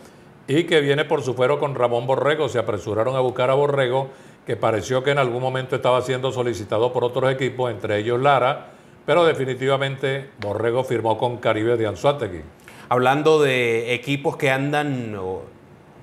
y 0.48 0.64
que 0.64 0.80
viene 0.80 1.04
por 1.04 1.22
su 1.22 1.34
fuero 1.34 1.60
con 1.60 1.74
Ramón 1.74 2.06
Borrego. 2.06 2.48
Se 2.48 2.58
apresuraron 2.58 3.14
a 3.14 3.20
buscar 3.20 3.50
a 3.50 3.54
Borrego, 3.54 4.08
que 4.46 4.56
pareció 4.56 5.04
que 5.04 5.10
en 5.10 5.18
algún 5.18 5.42
momento 5.42 5.76
estaba 5.76 6.00
siendo 6.00 6.32
solicitado 6.32 6.90
por 6.92 7.04
otros 7.04 7.30
equipos, 7.30 7.70
entre 7.70 7.98
ellos 7.98 8.18
Lara, 8.18 8.70
pero 9.04 9.24
definitivamente 9.26 10.30
Borrego 10.40 10.82
firmó 10.84 11.18
con 11.18 11.36
Caribe 11.36 11.76
de 11.76 11.86
Anzuategui. 11.86 12.40
Hablando 12.88 13.42
de 13.42 13.92
equipos 13.92 14.38
que 14.38 14.50
andan 14.50 15.14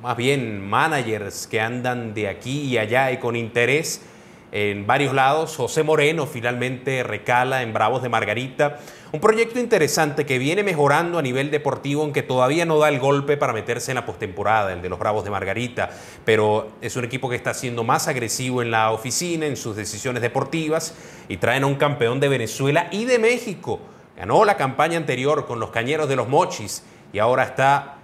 más 0.02 0.16
bien 0.16 0.62
managers 0.62 1.48
que 1.48 1.60
andan 1.60 2.14
de 2.14 2.28
aquí 2.28 2.66
y 2.66 2.78
allá 2.78 3.12
y 3.12 3.18
con 3.18 3.36
interés 3.36 4.06
en 4.52 4.86
varios 4.86 5.16
lados. 5.16 5.56
José 5.56 5.82
Moreno 5.82 6.28
finalmente 6.28 7.02
recala 7.02 7.64
en 7.64 7.74
Bravos 7.74 8.04
de 8.04 8.10
Margarita. 8.10 8.78
Un 9.16 9.22
proyecto 9.22 9.60
interesante 9.60 10.26
que 10.26 10.38
viene 10.38 10.62
mejorando 10.62 11.18
a 11.18 11.22
nivel 11.22 11.50
deportivo, 11.50 12.02
aunque 12.02 12.22
todavía 12.22 12.66
no 12.66 12.80
da 12.80 12.90
el 12.90 13.00
golpe 13.00 13.38
para 13.38 13.54
meterse 13.54 13.92
en 13.92 13.96
la 13.96 14.06
postemporada, 14.06 14.74
el 14.74 14.82
de 14.82 14.90
los 14.90 15.00
Bravos 15.00 15.24
de 15.24 15.30
Margarita. 15.30 15.90
Pero 16.26 16.72
es 16.82 16.98
un 16.98 17.06
equipo 17.06 17.30
que 17.30 17.38
está 17.38 17.54
siendo 17.54 17.86
más 17.86 18.10
agresivo 18.10 18.62
en 18.62 18.72
la 18.72 18.92
oficina, 18.92 19.46
en 19.46 19.56
sus 19.56 19.78
decisiones 19.78 20.22
deportivas 20.22 20.96
y 21.30 21.38
traen 21.38 21.64
a 21.64 21.68
un 21.68 21.76
campeón 21.76 22.20
de 22.20 22.28
Venezuela 22.28 22.90
y 22.92 23.06
de 23.06 23.18
México. 23.18 23.80
Ganó 24.18 24.44
la 24.44 24.58
campaña 24.58 24.98
anterior 24.98 25.46
con 25.46 25.62
los 25.62 25.70
Cañeros 25.70 26.10
de 26.10 26.18
los 26.18 26.28
Mochis 26.28 26.84
y 27.14 27.20
ahora 27.20 27.44
está, 27.44 28.00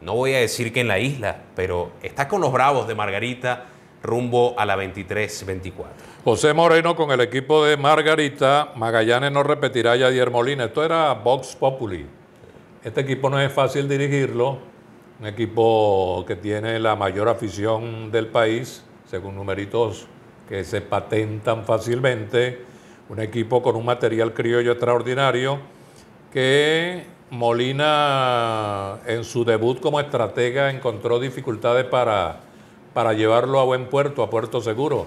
no 0.00 0.14
voy 0.14 0.34
a 0.34 0.38
decir 0.38 0.72
que 0.72 0.82
en 0.82 0.86
la 0.86 1.00
isla, 1.00 1.38
pero 1.56 1.90
está 2.04 2.28
con 2.28 2.40
los 2.40 2.52
Bravos 2.52 2.86
de 2.86 2.94
Margarita 2.94 3.66
rumbo 4.02 4.54
a 4.58 4.66
la 4.66 4.76
23-24. 4.76 5.72
José 6.24 6.54
Moreno 6.54 6.96
con 6.96 7.10
el 7.10 7.20
equipo 7.20 7.64
de 7.64 7.76
Margarita, 7.76 8.72
Magallanes 8.76 9.32
no 9.32 9.42
repetirá 9.42 9.96
Yadier 9.96 10.30
Molina. 10.30 10.64
Esto 10.64 10.84
era 10.84 11.12
Vox 11.14 11.56
Populi. 11.56 12.06
Este 12.84 13.00
equipo 13.00 13.30
no 13.30 13.40
es 13.40 13.52
fácil 13.52 13.88
dirigirlo, 13.88 14.58
un 15.20 15.26
equipo 15.26 16.24
que 16.26 16.36
tiene 16.36 16.78
la 16.80 16.96
mayor 16.96 17.28
afición 17.28 18.10
del 18.10 18.26
país, 18.26 18.84
según 19.06 19.36
numeritos 19.36 20.06
que 20.48 20.64
se 20.64 20.80
patentan 20.80 21.64
fácilmente, 21.64 22.64
un 23.08 23.20
equipo 23.20 23.62
con 23.62 23.76
un 23.76 23.84
material 23.84 24.34
criollo 24.34 24.72
extraordinario 24.72 25.60
que 26.32 27.04
Molina 27.30 28.98
en 29.06 29.24
su 29.24 29.44
debut 29.44 29.80
como 29.80 30.00
estratega 30.00 30.70
encontró 30.70 31.20
dificultades 31.20 31.84
para 31.84 32.40
para 32.94 33.12
llevarlo 33.12 33.60
a 33.60 33.64
buen 33.64 33.86
puerto, 33.86 34.22
a 34.22 34.30
puerto 34.30 34.60
seguro, 34.60 35.06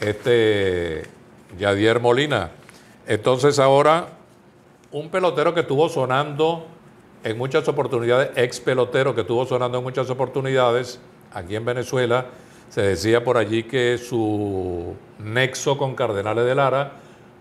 este 0.00 1.04
Yadier 1.58 2.00
Molina. 2.00 2.50
Entonces 3.06 3.58
ahora, 3.58 4.08
un 4.92 5.10
pelotero 5.10 5.54
que 5.54 5.60
estuvo 5.60 5.88
sonando 5.88 6.66
en 7.24 7.36
muchas 7.38 7.66
oportunidades, 7.68 8.30
ex 8.36 8.60
pelotero 8.60 9.14
que 9.14 9.22
estuvo 9.22 9.44
sonando 9.46 9.78
en 9.78 9.84
muchas 9.84 10.08
oportunidades 10.10 11.00
aquí 11.32 11.56
en 11.56 11.64
Venezuela, 11.64 12.26
se 12.68 12.82
decía 12.82 13.24
por 13.24 13.36
allí 13.36 13.64
que 13.64 13.98
su 13.98 14.94
nexo 15.18 15.78
con 15.78 15.94
Cardenales 15.94 16.44
de 16.44 16.54
Lara 16.54 16.92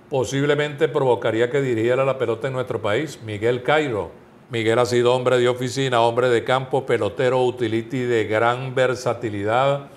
posiblemente 0.10 0.88
provocaría 0.88 1.50
que 1.50 1.62
dirigiera 1.62 2.06
la 2.06 2.18
pelota 2.18 2.48
en 2.48 2.54
nuestro 2.54 2.82
país, 2.82 3.20
Miguel 3.24 3.64
Cairo 3.64 4.25
Miguel 4.52 4.78
ha 4.78 4.86
sido 4.86 5.16
hombre 5.16 5.40
de 5.40 5.50
oficina, 5.50 6.02
hombre 6.02 6.30
de 6.30 6.44
campo, 6.44 6.86
pelotero 6.86 7.44
utility 7.44 8.02
de 8.02 8.26
gran 8.26 8.76
versatilidad, 8.76 9.88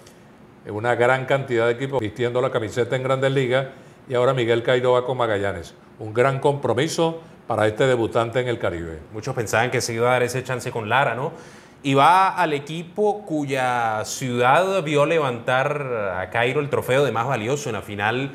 una 0.66 0.94
gran 0.94 1.26
cantidad 1.26 1.66
de 1.66 1.72
equipos 1.72 2.00
vistiendo 2.00 2.40
la 2.40 2.50
camiseta 2.50 2.96
en 2.96 3.02
Grandes 3.02 3.30
Ligas 3.30 3.66
y 4.08 4.14
ahora 4.14 4.32
Miguel 4.32 4.62
Cairo 4.62 4.92
va 4.92 5.04
con 5.04 5.18
Magallanes. 5.18 5.74
Un 5.98 6.14
gran 6.14 6.40
compromiso 6.40 7.20
para 7.46 7.66
este 7.66 7.86
debutante 7.86 8.40
en 8.40 8.48
el 8.48 8.58
Caribe. 8.58 9.00
Muchos 9.12 9.34
pensaban 9.34 9.70
que 9.70 9.82
se 9.82 9.92
iba 9.92 10.08
a 10.08 10.12
dar 10.12 10.22
ese 10.22 10.42
chance 10.42 10.70
con 10.70 10.88
Lara, 10.88 11.14
¿no? 11.14 11.32
Y 11.82 11.92
va 11.92 12.28
al 12.28 12.54
equipo 12.54 13.26
cuya 13.26 14.02
ciudad 14.06 14.82
vio 14.82 15.04
levantar 15.04 16.16
a 16.18 16.30
Cairo 16.30 16.60
el 16.60 16.70
trofeo 16.70 17.04
de 17.04 17.12
más 17.12 17.26
valioso 17.26 17.68
en 17.68 17.74
la 17.74 17.82
final 17.82 18.32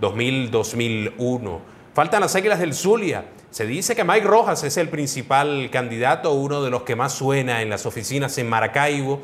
2000-2001. 0.00 1.58
Faltan 1.92 2.22
las 2.22 2.34
Águilas 2.34 2.58
del 2.58 2.72
Zulia 2.72 3.24
se 3.52 3.66
dice 3.66 3.94
que 3.94 4.02
Mike 4.02 4.26
Rojas 4.26 4.64
es 4.64 4.78
el 4.78 4.88
principal 4.88 5.68
candidato, 5.70 6.32
uno 6.32 6.62
de 6.62 6.70
los 6.70 6.84
que 6.84 6.96
más 6.96 7.12
suena 7.12 7.60
en 7.60 7.68
las 7.68 7.84
oficinas 7.84 8.38
en 8.38 8.48
Maracaibo. 8.48 9.20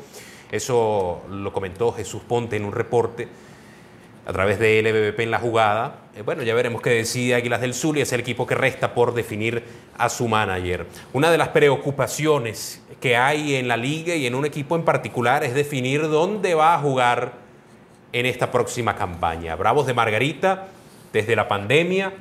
Eso 0.51 1.23
lo 1.31 1.51
comentó 1.51 1.91
Jesús 1.91 2.21
Ponte 2.27 2.55
en 2.55 2.63
un 2.63 2.71
reporte 2.71 3.27
a 4.27 4.31
través 4.31 4.59
de 4.59 4.83
LBBP 4.83 5.21
en 5.21 5.31
la 5.31 5.39
jugada. 5.39 6.01
Eh, 6.15 6.21
bueno, 6.21 6.43
ya 6.43 6.53
veremos 6.53 6.83
qué 6.83 6.91
decide 6.91 7.33
Águilas 7.33 7.59
del 7.59 7.73
Zulia, 7.73 8.03
es 8.03 8.13
el 8.13 8.19
equipo 8.19 8.45
que 8.45 8.53
resta 8.53 8.93
por 8.93 9.15
definir 9.15 9.63
a 9.97 10.09
su 10.09 10.27
manager. 10.27 10.85
Una 11.11 11.31
de 11.31 11.39
las 11.39 11.47
preocupaciones 11.47 12.83
que 13.01 13.17
hay 13.17 13.55
en 13.55 13.67
la 13.67 13.77
liga 13.77 14.13
y 14.13 14.27
en 14.27 14.35
un 14.35 14.45
equipo 14.45 14.75
en 14.75 14.83
particular 14.83 15.43
es 15.43 15.55
definir 15.55 16.07
dónde 16.07 16.53
va 16.53 16.75
a 16.75 16.79
jugar 16.79 17.33
en 18.13 18.27
esta 18.27 18.51
próxima 18.51 18.95
campaña. 18.95 19.55
Bravos 19.55 19.87
de 19.87 19.95
Margarita, 19.95 20.67
desde 21.11 21.35
la 21.35 21.47
pandemia, 21.47 22.13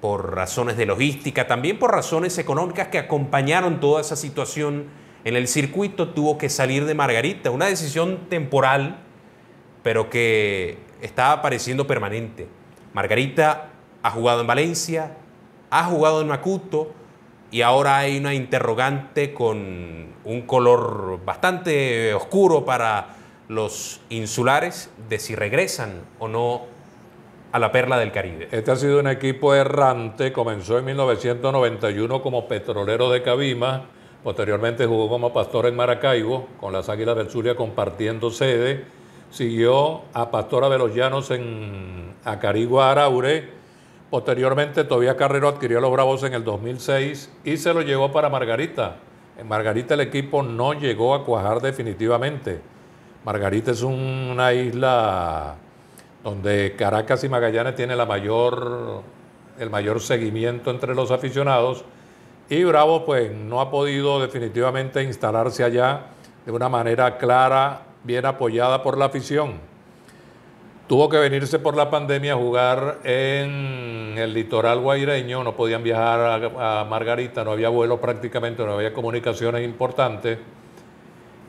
por 0.00 0.34
razones 0.34 0.76
de 0.76 0.86
logística, 0.86 1.46
también 1.46 1.78
por 1.78 1.92
razones 1.92 2.38
económicas 2.38 2.88
que 2.88 2.98
acompañaron 2.98 3.80
toda 3.80 4.00
esa 4.00 4.16
situación 4.16 4.86
en 5.24 5.36
el 5.36 5.48
circuito, 5.48 6.10
tuvo 6.10 6.38
que 6.38 6.48
salir 6.48 6.84
de 6.84 6.94
Margarita. 6.94 7.50
Una 7.50 7.66
decisión 7.66 8.28
temporal, 8.28 9.00
pero 9.82 10.08
que 10.08 10.78
estaba 11.02 11.42
pareciendo 11.42 11.86
permanente. 11.86 12.48
Margarita 12.92 13.70
ha 14.02 14.10
jugado 14.10 14.40
en 14.40 14.46
Valencia, 14.46 15.16
ha 15.70 15.84
jugado 15.84 16.20
en 16.20 16.28
Macuto 16.28 16.92
y 17.50 17.62
ahora 17.62 17.98
hay 17.98 18.18
una 18.18 18.34
interrogante 18.34 19.34
con 19.34 20.14
un 20.24 20.42
color 20.42 21.20
bastante 21.24 22.14
oscuro 22.14 22.64
para 22.64 23.16
los 23.48 24.00
insulares 24.10 24.90
de 25.08 25.18
si 25.18 25.34
regresan 25.34 26.02
o 26.18 26.28
no 26.28 26.77
a 27.52 27.58
la 27.58 27.72
perla 27.72 27.98
del 27.98 28.12
Caribe. 28.12 28.48
Este 28.50 28.70
ha 28.70 28.76
sido 28.76 29.00
un 29.00 29.08
equipo 29.08 29.54
errante, 29.54 30.32
comenzó 30.32 30.78
en 30.78 30.84
1991 30.86 32.22
como 32.22 32.46
petrolero 32.46 33.10
de 33.10 33.22
Cabima, 33.22 33.86
posteriormente 34.22 34.86
jugó 34.86 35.08
como 35.08 35.32
pastor 35.32 35.66
en 35.66 35.76
Maracaibo, 35.76 36.48
con 36.60 36.72
las 36.72 36.88
Águilas 36.88 37.16
del 37.16 37.30
Zulia 37.30 37.56
compartiendo 37.56 38.30
sede, 38.30 38.84
siguió 39.30 40.02
a 40.12 40.30
Pastora 40.30 40.68
de 40.68 40.78
los 40.78 40.94
Llanos 40.94 41.30
en 41.30 42.14
Acarigua, 42.24 42.90
Araure, 42.90 43.48
posteriormente 44.10 44.84
Tobías 44.84 45.16
Carrero 45.16 45.48
adquirió 45.48 45.78
a 45.78 45.80
los 45.80 45.92
Bravos 45.92 46.22
en 46.24 46.34
el 46.34 46.44
2006 46.44 47.32
y 47.44 47.56
se 47.56 47.72
lo 47.72 47.82
llevó 47.82 48.12
para 48.12 48.28
Margarita. 48.28 48.96
En 49.38 49.48
Margarita 49.48 49.94
el 49.94 50.00
equipo 50.00 50.42
no 50.42 50.72
llegó 50.74 51.14
a 51.14 51.24
cuajar 51.24 51.60
definitivamente. 51.60 52.60
Margarita 53.24 53.70
es 53.70 53.82
una 53.82 54.52
isla 54.52 55.56
donde 56.28 56.74
Caracas 56.76 57.24
y 57.24 57.28
Magallanes 57.28 57.74
tiene 57.74 57.94
el 57.94 59.70
mayor 59.70 60.00
seguimiento 60.00 60.70
entre 60.70 60.94
los 60.94 61.10
aficionados 61.10 61.84
y 62.50 62.64
Bravo 62.64 63.04
pues 63.04 63.30
no 63.32 63.60
ha 63.60 63.70
podido 63.70 64.20
definitivamente 64.20 65.02
instalarse 65.02 65.64
allá 65.64 66.06
de 66.44 66.52
una 66.52 66.68
manera 66.68 67.16
clara, 67.18 67.82
bien 68.04 68.24
apoyada 68.26 68.82
por 68.82 68.96
la 68.96 69.06
afición. 69.06 69.54
Tuvo 70.86 71.10
que 71.10 71.18
venirse 71.18 71.58
por 71.58 71.76
la 71.76 71.90
pandemia 71.90 72.32
a 72.32 72.36
jugar 72.36 72.98
en 73.04 74.14
el 74.16 74.32
litoral 74.32 74.80
guaireño, 74.80 75.44
no 75.44 75.54
podían 75.54 75.82
viajar 75.82 76.50
a, 76.58 76.84
Margarita, 76.84 77.44
no 77.44 77.52
había 77.52 77.68
vuelo 77.68 78.00
prácticamente, 78.00 78.64
no 78.64 78.74
había 78.74 78.94
comunicaciones 78.94 79.62
importantes. 79.62 80.38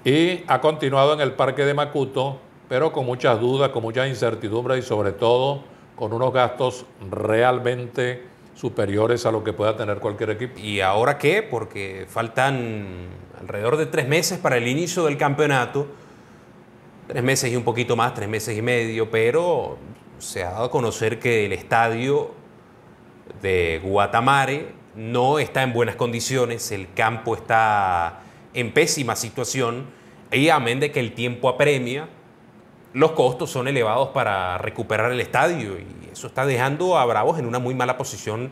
Y 0.04 0.44
ha 0.48 0.60
continuado 0.60 1.14
en 1.14 1.22
el 1.22 1.32
Parque 1.32 1.64
de 1.64 1.74
Macuto, 1.74 2.40
pero 2.70 2.94
con 2.94 3.06
muchas 3.06 3.40
dudas, 3.40 3.70
con 3.70 3.82
muchas 3.82 4.08
incertidumbres 4.08 4.86
y 4.86 4.88
sobre 4.88 5.12
todo 5.12 5.64
con 5.96 6.14
unos 6.14 6.32
gastos 6.32 6.86
realmente 7.12 8.24
superiores 8.54 9.26
a 9.26 9.32
lo 9.32 9.44
que 9.44 9.52
pueda 9.52 9.76
tener 9.76 10.00
cualquier 10.00 10.30
equipo. 10.30 10.60
¿Y 10.60 10.80
ahora 10.80 11.18
qué? 11.18 11.44
Porque 11.44 12.06
faltan 12.08 13.08
alrededor 13.42 13.76
de 13.76 13.88
tres 13.88 14.08
meses 14.08 14.38
para 14.38 14.58
el 14.58 14.68
inicio 14.68 15.06
del 15.06 15.18
campeonato. 15.18 15.88
Tres 17.08 17.24
meses 17.24 17.52
y 17.52 17.56
un 17.56 17.64
poquito 17.64 17.96
más, 17.96 18.14
tres 18.14 18.30
meses 18.30 18.58
y 18.58 18.62
medio, 18.62 19.10
pero 19.10 19.78
se 20.20 20.44
ha 20.44 20.52
dado 20.52 20.66
a 20.66 20.72
conocer 20.72 21.20
que 21.20 21.46
el 21.46 21.54
estadio 21.54 22.32
de 23.42 23.82
Guatamare 23.84 24.74
no 24.96 25.40
está 25.40 25.64
en 25.64 25.74
buenas 25.74 25.96
condiciones, 25.96 26.72
el 26.72 26.94
campo 26.94 27.36
está 27.36 28.20
en 28.54 28.74
pésima 28.74 29.16
situación 29.16 29.86
y 30.32 30.50
amén 30.50 30.80
de 30.80 30.92
que 30.92 31.00
el 31.00 31.14
tiempo 31.14 31.50
apremia, 31.50 32.10
los 32.94 33.12
costos 33.12 33.52
son 33.52 33.68
elevados 33.68 34.10
para 34.10 34.58
recuperar 34.58 35.12
el 35.12 35.20
estadio 35.20 35.78
y 35.78 36.10
eso 36.12 36.28
está 36.28 36.46
dejando 36.46 36.98
a 36.98 37.06
Bravos 37.06 37.40
en 37.40 37.46
una 37.46 37.60
muy 37.60 37.76
mala 37.76 37.98
posición 37.98 38.50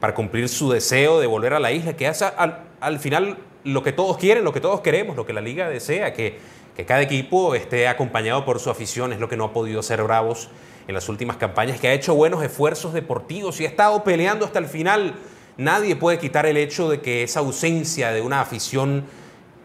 para 0.00 0.14
cumplir 0.14 0.48
su 0.48 0.70
deseo 0.70 1.18
de 1.20 1.26
volver 1.26 1.54
a 1.54 1.60
la 1.60 1.72
isla, 1.72 1.96
que 1.96 2.06
es 2.06 2.22
al, 2.22 2.98
final 3.00 3.38
lo 3.64 3.82
que 3.82 3.92
todos 3.92 4.16
quieren, 4.18 4.44
lo 4.44 4.52
que 4.52 4.60
todos 4.60 4.80
queremos, 4.80 5.16
lo 5.16 5.26
que 5.26 5.32
la 5.32 5.40
liga 5.40 5.68
desea, 5.68 6.12
que, 6.12 6.38
que 6.76 6.84
cada 6.84 7.02
equipo 7.02 7.54
esté 7.54 7.88
acompañado 7.88 8.44
por 8.44 8.60
su 8.60 8.70
afición, 8.70 9.12
es 9.12 9.18
lo 9.18 9.28
que 9.28 9.36
no 9.36 9.44
ha 9.44 9.52
podido 9.52 9.80
hacer 9.80 10.02
Bravos 10.02 10.48
en 10.86 10.94
las 10.94 11.08
últimas 11.08 11.36
campañas, 11.36 11.80
que 11.80 11.88
ha 11.88 11.92
hecho 11.92 12.14
buenos 12.14 12.42
esfuerzos 12.42 12.92
deportivos 12.92 13.60
y 13.60 13.66
ha 13.66 13.68
estado 13.68 14.04
peleando 14.04 14.46
hasta 14.46 14.58
el 14.58 14.66
final. 14.66 15.14
Nadie 15.56 15.96
puede 15.96 16.18
quitar 16.18 16.46
el 16.46 16.56
hecho 16.56 16.88
de 16.88 17.00
que 17.00 17.24
esa 17.24 17.40
ausencia 17.40 18.12
de 18.12 18.20
una 18.20 18.40
afición 18.40 19.04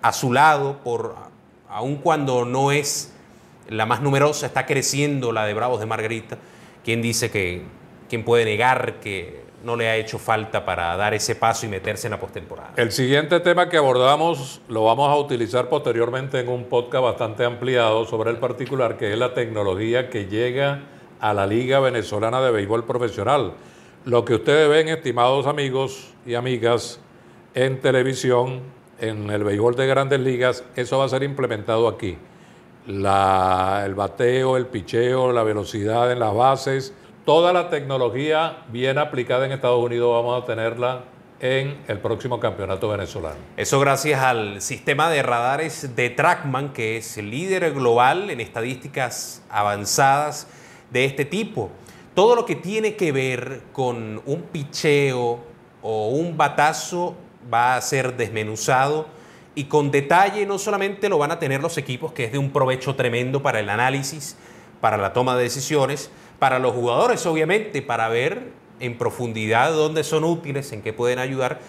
a 0.01 0.11
su 0.11 0.33
lado, 0.33 0.79
por, 0.83 1.15
aun 1.69 1.97
cuando 1.97 2.45
no 2.45 2.71
es 2.71 3.12
la 3.69 3.85
más 3.85 4.01
numerosa, 4.01 4.45
está 4.47 4.65
creciendo 4.65 5.31
la 5.31 5.45
de 5.45 5.53
Bravos 5.53 5.79
de 5.79 5.85
Margarita. 5.85 6.37
¿Quién 6.83 7.01
dice 7.01 7.31
que, 7.31 7.63
¿quién 8.09 8.23
puede 8.23 8.45
negar 8.45 8.99
que 8.99 9.43
no 9.63 9.75
le 9.75 9.87
ha 9.87 9.95
hecho 9.95 10.19
falta 10.19 10.65
para 10.65 10.95
dar 10.97 11.13
ese 11.13 11.35
paso 11.35 11.65
y 11.65 11.69
meterse 11.69 12.07
en 12.07 12.11
la 12.11 12.19
postemporada? 12.19 12.73
El 12.75 12.91
siguiente 12.91 13.39
tema 13.39 13.69
que 13.69 13.77
abordamos 13.77 14.61
lo 14.67 14.83
vamos 14.83 15.09
a 15.09 15.15
utilizar 15.15 15.69
posteriormente 15.69 16.39
en 16.39 16.49
un 16.49 16.65
podcast 16.65 17.03
bastante 17.03 17.45
ampliado 17.45 18.05
sobre 18.05 18.31
el 18.31 18.37
particular, 18.37 18.97
que 18.97 19.13
es 19.13 19.17
la 19.17 19.33
tecnología 19.33 20.09
que 20.09 20.25
llega 20.25 20.81
a 21.19 21.33
la 21.33 21.47
Liga 21.47 21.79
Venezolana 21.79 22.41
de 22.41 22.51
Béisbol 22.51 22.83
Profesional. 22.85 23.53
Lo 24.05 24.25
que 24.25 24.35
ustedes 24.35 24.67
ven, 24.67 24.89
estimados 24.89 25.47
amigos 25.47 26.09
y 26.25 26.35
amigas, 26.35 26.99
en 27.53 27.79
televisión, 27.79 28.61
en 28.99 29.29
el 29.29 29.43
béisbol 29.43 29.75
de 29.75 29.87
grandes 29.87 30.19
ligas, 30.19 30.65
eso 30.75 30.97
va 30.97 31.05
a 31.05 31.09
ser 31.09 31.23
implementado 31.23 31.87
aquí. 31.87 32.17
El 32.85 33.95
bateo, 33.95 34.57
el 34.57 34.65
picheo, 34.67 35.31
la 35.31 35.43
velocidad 35.43 36.11
en 36.11 36.19
las 36.19 36.33
bases, 36.33 36.93
toda 37.25 37.53
la 37.53 37.69
tecnología 37.69 38.63
bien 38.69 38.97
aplicada 38.97 39.45
en 39.45 39.53
Estados 39.53 39.81
Unidos 39.81 40.11
vamos 40.11 40.43
a 40.43 40.45
tenerla 40.45 41.03
en 41.39 41.77
el 41.87 41.99
próximo 41.99 42.39
campeonato 42.39 42.89
venezolano. 42.89 43.37
Eso 43.55 43.79
gracias 43.79 44.21
al 44.21 44.61
sistema 44.61 45.09
de 45.09 45.23
radares 45.23 45.95
de 45.95 46.09
Trackman, 46.09 46.73
que 46.73 46.97
es 46.97 47.17
líder 47.17 47.73
global 47.73 48.29
en 48.29 48.41
estadísticas 48.41 49.43
avanzadas 49.49 50.47
de 50.91 51.05
este 51.05 51.23
tipo. 51.23 51.69
Todo 52.13 52.35
lo 52.35 52.45
que 52.45 52.55
tiene 52.55 52.95
que 52.95 53.11
ver 53.11 53.61
con 53.71 54.21
un 54.25 54.41
picheo 54.43 55.39
o 55.81 56.09
un 56.09 56.35
batazo 56.37 57.15
va 57.53 57.75
a 57.75 57.81
ser 57.81 58.17
desmenuzado 58.17 59.07
y 59.55 59.65
con 59.65 59.91
detalle 59.91 60.45
no 60.45 60.57
solamente 60.57 61.09
lo 61.09 61.17
van 61.17 61.31
a 61.31 61.39
tener 61.39 61.61
los 61.61 61.77
equipos, 61.77 62.11
que 62.11 62.25
es 62.25 62.31
de 62.31 62.37
un 62.37 62.51
provecho 62.51 62.95
tremendo 62.95 63.43
para 63.43 63.59
el 63.59 63.69
análisis, 63.69 64.35
para 64.81 64.97
la 64.97 65.13
toma 65.13 65.35
de 65.37 65.43
decisiones, 65.43 66.09
para 66.39 66.59
los 66.59 66.73
jugadores 66.73 67.25
obviamente, 67.25 67.81
para 67.81 68.09
ver 68.09 68.51
en 68.79 68.97
profundidad 68.97 69.71
dónde 69.71 70.03
son 70.03 70.23
útiles, 70.23 70.71
en 70.71 70.81
qué 70.81 70.91
pueden 70.91 71.19
ayudar, 71.19 71.59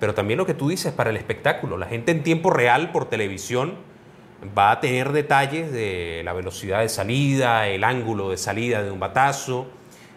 pero 0.00 0.14
también 0.14 0.38
lo 0.38 0.46
que 0.46 0.54
tú 0.54 0.68
dices 0.68 0.92
para 0.92 1.10
el 1.10 1.16
espectáculo. 1.16 1.76
La 1.76 1.86
gente 1.86 2.10
en 2.12 2.22
tiempo 2.22 2.50
real 2.50 2.90
por 2.90 3.08
televisión 3.08 3.74
va 4.56 4.70
a 4.72 4.80
tener 4.80 5.12
detalles 5.12 5.72
de 5.72 6.22
la 6.24 6.32
velocidad 6.32 6.80
de 6.80 6.88
salida, 6.88 7.68
el 7.68 7.84
ángulo 7.84 8.30
de 8.30 8.36
salida 8.36 8.82
de 8.82 8.90
un 8.90 9.00
batazo, 9.00 9.66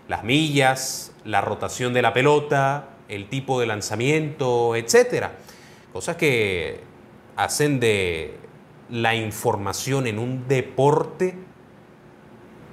las 0.08 0.24
millas, 0.24 1.14
la 1.24 1.42
rotación 1.42 1.94
de 1.94 2.02
la 2.02 2.14
pelota, 2.14 2.90
el 3.08 3.30
tipo 3.30 3.60
de 3.60 3.68
lanzamiento, 3.68 4.76
etcétera. 4.76 5.34
Cosas 5.94 6.16
que 6.16 6.89
hacen 7.40 7.80
de 7.80 8.38
la 8.90 9.16
información 9.16 10.08
en 10.08 10.20
un 10.20 10.48
deporte 10.48 11.36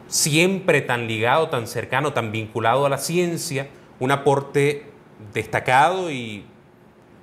siempre 0.08 0.80
tan 0.82 1.06
ligado, 1.06 1.48
tan 1.48 1.66
cercano, 1.68 2.12
tan 2.12 2.32
vinculado 2.32 2.84
a 2.84 2.88
la 2.88 2.98
ciencia, 2.98 3.68
un 4.00 4.10
aporte 4.10 4.90
destacado 5.32 6.10
y 6.10 6.44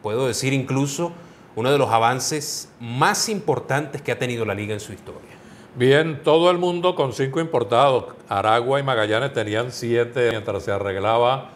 puedo 0.02 0.26
decir 0.26 0.54
incluso 0.54 1.12
uno 1.56 1.72
de 1.72 1.78
los 1.78 1.90
avances 1.90 2.72
más 2.80 3.28
importantes 3.28 4.02
que 4.02 4.12
ha 4.12 4.20
tenido 4.20 4.46
la 4.46 4.54
liga 4.54 4.74
en 4.74 4.80
su 4.80 4.94
historia. 4.94 5.30
Bien, 5.76 6.22
todo 6.24 6.50
el 6.50 6.58
mundo 6.58 6.96
con 6.96 7.14
cinco 7.14 7.42
importados. 7.42 8.06
Aragua 8.30 8.80
y 8.80 8.84
Magallanes 8.84 9.34
tenían 9.34 9.72
siete 9.72 10.30
mientras 10.30 10.64
se 10.64 10.72
arreglaba 10.72 11.50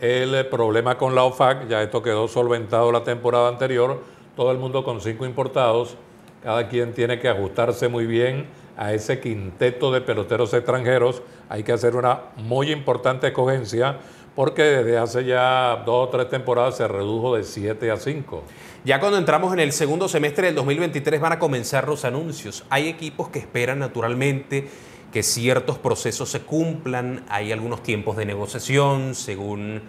el 0.00 0.46
problema 0.46 0.96
con 0.96 1.14
la 1.14 1.24
OFAC. 1.24 1.68
Ya 1.68 1.82
esto 1.82 2.02
quedó 2.02 2.28
solventado 2.28 2.92
la 2.92 3.04
temporada 3.04 3.48
anterior. 3.48 4.13
Todo 4.36 4.50
el 4.50 4.58
mundo 4.58 4.84
con 4.84 5.00
cinco 5.00 5.26
importados. 5.26 5.96
Cada 6.42 6.68
quien 6.68 6.92
tiene 6.92 7.20
que 7.20 7.28
ajustarse 7.28 7.88
muy 7.88 8.06
bien 8.06 8.46
a 8.76 8.92
ese 8.92 9.20
quinteto 9.20 9.92
de 9.92 10.00
peloteros 10.00 10.52
extranjeros. 10.52 11.22
Hay 11.48 11.62
que 11.62 11.72
hacer 11.72 11.96
una 11.96 12.20
muy 12.36 12.70
importante 12.70 13.28
escogencia 13.28 13.98
porque 14.34 14.62
desde 14.62 14.98
hace 14.98 15.24
ya 15.24 15.82
dos 15.86 16.08
o 16.08 16.10
tres 16.10 16.28
temporadas 16.28 16.76
se 16.76 16.88
redujo 16.88 17.36
de 17.36 17.44
siete 17.44 17.90
a 17.90 17.96
cinco. 17.96 18.42
Ya 18.84 18.98
cuando 19.00 19.18
entramos 19.18 19.52
en 19.52 19.60
el 19.60 19.72
segundo 19.72 20.08
semestre 20.08 20.48
del 20.48 20.56
2023 20.56 21.20
van 21.20 21.32
a 21.34 21.38
comenzar 21.38 21.86
los 21.86 22.04
anuncios. 22.04 22.64
Hay 22.70 22.88
equipos 22.88 23.28
que 23.28 23.38
esperan 23.38 23.78
naturalmente 23.78 24.68
que 25.12 25.22
ciertos 25.22 25.78
procesos 25.78 26.28
se 26.28 26.40
cumplan, 26.40 27.24
hay 27.28 27.52
algunos 27.52 27.84
tiempos 27.84 28.16
de 28.16 28.26
negociación 28.26 29.14
según 29.14 29.80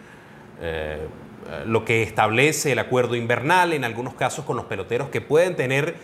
eh, 0.62 1.00
lo 1.66 1.86
que 1.86 2.04
establece 2.04 2.72
el 2.72 2.80
acuerdo 2.80 3.16
invernal, 3.16 3.74
en 3.74 3.84
algunos 3.84 4.14
casos 4.16 4.46
con 4.46 4.56
los 4.56 4.66
peloteros 4.66 5.10
que 5.10 5.22
pueden 5.22 5.56
tener 5.56 5.96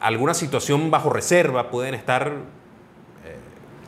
alguna 0.00 0.34
situación 0.34 0.90
bajo 0.90 1.10
reserva, 1.10 1.70
pueden 1.70 1.94
estar 1.94 2.28
eh, 3.24 3.36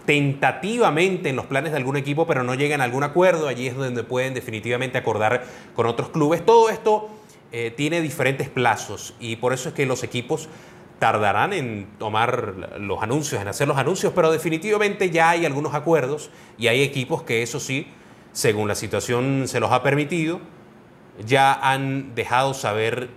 tentativamente 0.06 1.28
en 1.28 1.36
los 1.36 1.46
planes 1.46 1.72
de 1.72 1.78
algún 1.78 1.96
equipo, 1.96 2.26
pero 2.26 2.42
no 2.42 2.54
llegan 2.54 2.80
a 2.80 2.84
algún 2.84 3.04
acuerdo, 3.04 3.48
allí 3.48 3.66
es 3.66 3.76
donde 3.76 4.02
pueden 4.04 4.34
definitivamente 4.34 4.98
acordar 4.98 5.44
con 5.74 5.86
otros 5.86 6.08
clubes. 6.08 6.44
Todo 6.44 6.70
esto 6.70 7.10
eh, 7.52 7.72
tiene 7.76 8.00
diferentes 8.00 8.48
plazos 8.48 9.14
y 9.20 9.36
por 9.36 9.52
eso 9.52 9.68
es 9.68 9.74
que 9.74 9.86
los 9.86 10.02
equipos 10.02 10.48
tardarán 10.98 11.52
en 11.52 11.86
tomar 11.98 12.76
los 12.78 13.02
anuncios, 13.02 13.40
en 13.40 13.48
hacer 13.48 13.68
los 13.68 13.76
anuncios, 13.76 14.12
pero 14.14 14.32
definitivamente 14.32 15.10
ya 15.10 15.30
hay 15.30 15.46
algunos 15.46 15.74
acuerdos 15.74 16.30
y 16.58 16.66
hay 16.66 16.82
equipos 16.82 17.22
que 17.22 17.42
eso 17.42 17.60
sí, 17.60 17.86
según 18.38 18.68
la 18.68 18.76
situación 18.76 19.48
se 19.48 19.58
los 19.58 19.72
ha 19.72 19.82
permitido, 19.82 20.38
ya 21.26 21.52
han 21.54 22.14
dejado 22.14 22.54
saber 22.54 23.08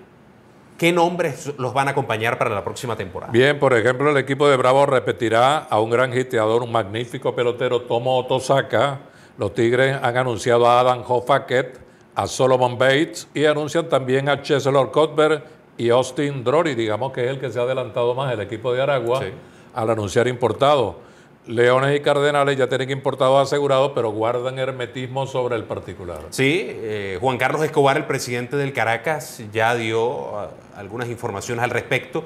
qué 0.79 0.91
nombres 0.91 1.53
los 1.59 1.75
van 1.75 1.87
a 1.87 1.91
acompañar 1.91 2.39
para 2.39 2.49
la 2.49 2.63
próxima 2.63 2.95
temporada. 2.95 3.31
Bien, 3.31 3.59
por 3.59 3.75
ejemplo, 3.75 4.09
el 4.09 4.17
equipo 4.17 4.49
de 4.49 4.57
Bravo 4.57 4.87
repetirá 4.87 5.59
a 5.59 5.79
un 5.79 5.91
gran 5.91 6.11
hiteador, 6.11 6.63
un 6.63 6.71
magnífico 6.71 7.35
pelotero, 7.35 7.81
Tomo 7.83 8.17
Otosaka. 8.17 9.01
Los 9.37 9.53
Tigres 9.53 9.95
han 10.01 10.17
anunciado 10.17 10.67
a 10.67 10.79
Adam 10.79 11.03
Hoffaket, 11.07 11.79
a 12.15 12.25
Solomon 12.25 12.79
Bates 12.79 13.27
y 13.35 13.45
anuncian 13.45 13.87
también 13.89 14.27
a 14.27 14.41
Cheslor 14.41 14.91
Cuthbert 14.91 15.45
y 15.77 15.91
Austin 15.91 16.43
Drory, 16.43 16.73
digamos 16.73 17.11
que 17.13 17.25
es 17.25 17.29
el 17.29 17.39
que 17.39 17.51
se 17.51 17.59
ha 17.59 17.61
adelantado 17.61 18.15
más 18.15 18.33
el 18.33 18.39
equipo 18.39 18.73
de 18.73 18.81
Aragua 18.81 19.21
al 19.75 19.89
anunciar 19.91 20.27
importado. 20.27 21.10
Leones 21.47 21.99
y 21.99 22.01
Cardenales 22.01 22.55
ya 22.55 22.69
tienen 22.69 22.91
importados 22.91 23.47
asegurados, 23.47 23.93
pero 23.95 24.11
guardan 24.11 24.59
hermetismo 24.59 25.25
sobre 25.25 25.55
el 25.55 25.63
particular. 25.63 26.19
Sí, 26.29 26.67
eh, 26.67 27.17
Juan 27.19 27.39
Carlos 27.39 27.63
Escobar, 27.63 27.97
el 27.97 28.05
presidente 28.05 28.57
del 28.57 28.73
Caracas, 28.73 29.41
ya 29.51 29.73
dio 29.73 30.37
ah, 30.37 30.51
algunas 30.75 31.09
informaciones 31.09 31.63
al 31.63 31.71
respecto. 31.71 32.23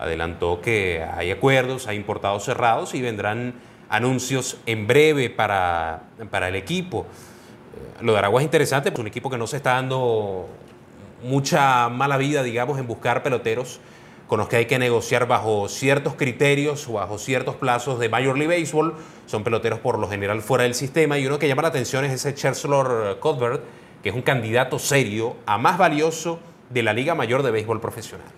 Adelantó 0.00 0.60
que 0.60 1.04
hay 1.16 1.30
acuerdos, 1.30 1.86
hay 1.86 1.96
importados 1.96 2.44
cerrados 2.44 2.94
y 2.94 3.02
vendrán 3.02 3.54
anuncios 3.88 4.58
en 4.66 4.88
breve 4.88 5.30
para, 5.30 6.02
para 6.30 6.48
el 6.48 6.56
equipo. 6.56 7.06
Lo 8.00 8.12
de 8.12 8.18
Aragua 8.18 8.40
es 8.40 8.44
interesante, 8.44 8.88
es 8.88 8.98
un 8.98 9.06
equipo 9.06 9.30
que 9.30 9.38
no 9.38 9.46
se 9.46 9.58
está 9.58 9.74
dando 9.74 10.48
mucha 11.22 11.88
mala 11.88 12.16
vida, 12.16 12.42
digamos, 12.42 12.78
en 12.78 12.88
buscar 12.88 13.22
peloteros 13.22 13.80
con 14.28 14.38
los 14.38 14.48
que 14.48 14.56
hay 14.56 14.66
que 14.66 14.78
negociar 14.78 15.26
bajo 15.26 15.68
ciertos 15.68 16.14
criterios 16.14 16.86
o 16.86 16.92
bajo 16.92 17.18
ciertos 17.18 17.56
plazos 17.56 17.98
de 17.98 18.10
Major 18.10 18.36
League 18.36 18.60
Baseball. 18.60 18.94
Son 19.26 19.42
peloteros 19.42 19.80
por 19.80 19.98
lo 19.98 20.08
general 20.08 20.42
fuera 20.42 20.64
del 20.64 20.74
sistema 20.74 21.18
y 21.18 21.26
uno 21.26 21.38
que 21.38 21.48
llama 21.48 21.62
la 21.62 21.68
atención 21.68 22.04
es 22.04 22.12
ese 22.12 22.34
Chancellor 22.34 23.18
Cuthbert, 23.20 23.62
que 24.02 24.10
es 24.10 24.14
un 24.14 24.22
candidato 24.22 24.78
serio 24.78 25.36
a 25.46 25.56
más 25.56 25.78
valioso 25.78 26.38
de 26.68 26.82
la 26.82 26.92
Liga 26.92 27.14
Mayor 27.14 27.42
de 27.42 27.50
Béisbol 27.50 27.80
Profesional. 27.80 28.28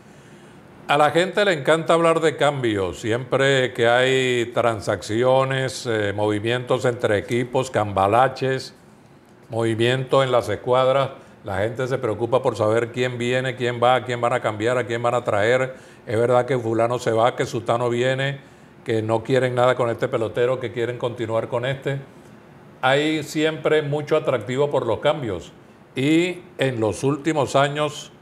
A 0.87 0.96
la 0.96 1.11
gente 1.11 1.44
le 1.44 1.53
encanta 1.53 1.94
hablar 1.94 2.20
de 2.20 2.37
cambios, 2.37 3.00
siempre 3.00 3.72
que 3.72 3.88
hay 3.88 4.46
transacciones, 4.46 5.87
eh, 5.87 6.12
movimientos 6.12 6.85
entre 6.85 7.18
equipos, 7.18 7.70
cambalaches, 7.70 8.74
movimiento 9.48 10.22
en 10.22 10.33
las 10.33 10.48
escuadras. 10.48 11.11
La 11.42 11.59
gente 11.59 11.87
se 11.87 11.96
preocupa 11.96 12.42
por 12.42 12.55
saber 12.57 12.92
quién 12.92 13.16
viene, 13.16 13.57
quién 13.57 13.81
va, 13.83 14.05
quién 14.05 14.20
van 14.20 14.35
a 14.35 14.40
cambiar, 14.40 14.76
a 14.76 14.87
quién 14.87 15.03
van 15.03 15.14
a 15.14 15.24
traer. 15.24 15.74
Es 16.07 16.18
verdad 16.18 16.44
que 16.44 16.59
fulano 16.59 16.98
se 16.98 17.12
va, 17.12 17.35
que 17.35 17.46
Sutano 17.46 17.88
viene, 17.88 18.40
que 18.85 19.00
no 19.00 19.22
quieren 19.22 19.55
nada 19.55 19.74
con 19.74 19.88
este 19.88 20.07
pelotero, 20.07 20.61
que 20.61 20.70
quieren 20.70 20.98
continuar 20.98 21.48
con 21.48 21.64
este. 21.64 21.98
Hay 22.83 23.22
siempre 23.22 23.81
mucho 23.81 24.16
atractivo 24.16 24.70
por 24.70 24.87
los 24.87 24.98
cambios. 25.00 25.53
Y 25.96 26.40
en 26.59 26.79
los 26.79 27.05
últimos 27.05 27.57
años 27.57 28.12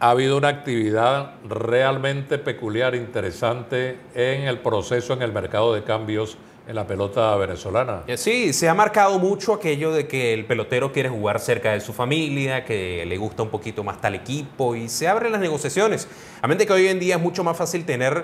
ha 0.00 0.10
habido 0.10 0.36
una 0.36 0.48
actividad 0.48 1.34
realmente 1.48 2.38
peculiar, 2.38 2.96
interesante 2.96 3.98
en 4.14 4.48
el 4.48 4.58
proceso, 4.58 5.12
en 5.12 5.22
el 5.22 5.32
mercado 5.32 5.72
de 5.72 5.84
cambios 5.84 6.36
en 6.70 6.76
la 6.76 6.86
pelota 6.86 7.34
venezolana. 7.34 8.04
Eh, 8.06 8.16
sí, 8.16 8.52
se 8.52 8.68
ha 8.68 8.74
marcado 8.74 9.18
mucho 9.18 9.52
aquello 9.54 9.90
de 9.90 10.06
que 10.06 10.32
el 10.32 10.44
pelotero 10.44 10.92
quiere 10.92 11.08
jugar 11.08 11.40
cerca 11.40 11.72
de 11.72 11.80
su 11.80 11.92
familia, 11.92 12.64
que 12.64 13.04
le 13.06 13.16
gusta 13.16 13.42
un 13.42 13.48
poquito 13.48 13.82
más 13.82 14.00
tal 14.00 14.14
equipo 14.14 14.76
y 14.76 14.88
se 14.88 15.08
abren 15.08 15.32
las 15.32 15.40
negociaciones. 15.40 16.06
A 16.40 16.46
mente 16.46 16.66
que 16.66 16.72
hoy 16.72 16.86
en 16.86 17.00
día 17.00 17.16
es 17.16 17.20
mucho 17.20 17.42
más 17.42 17.56
fácil 17.56 17.84
tener 17.84 18.22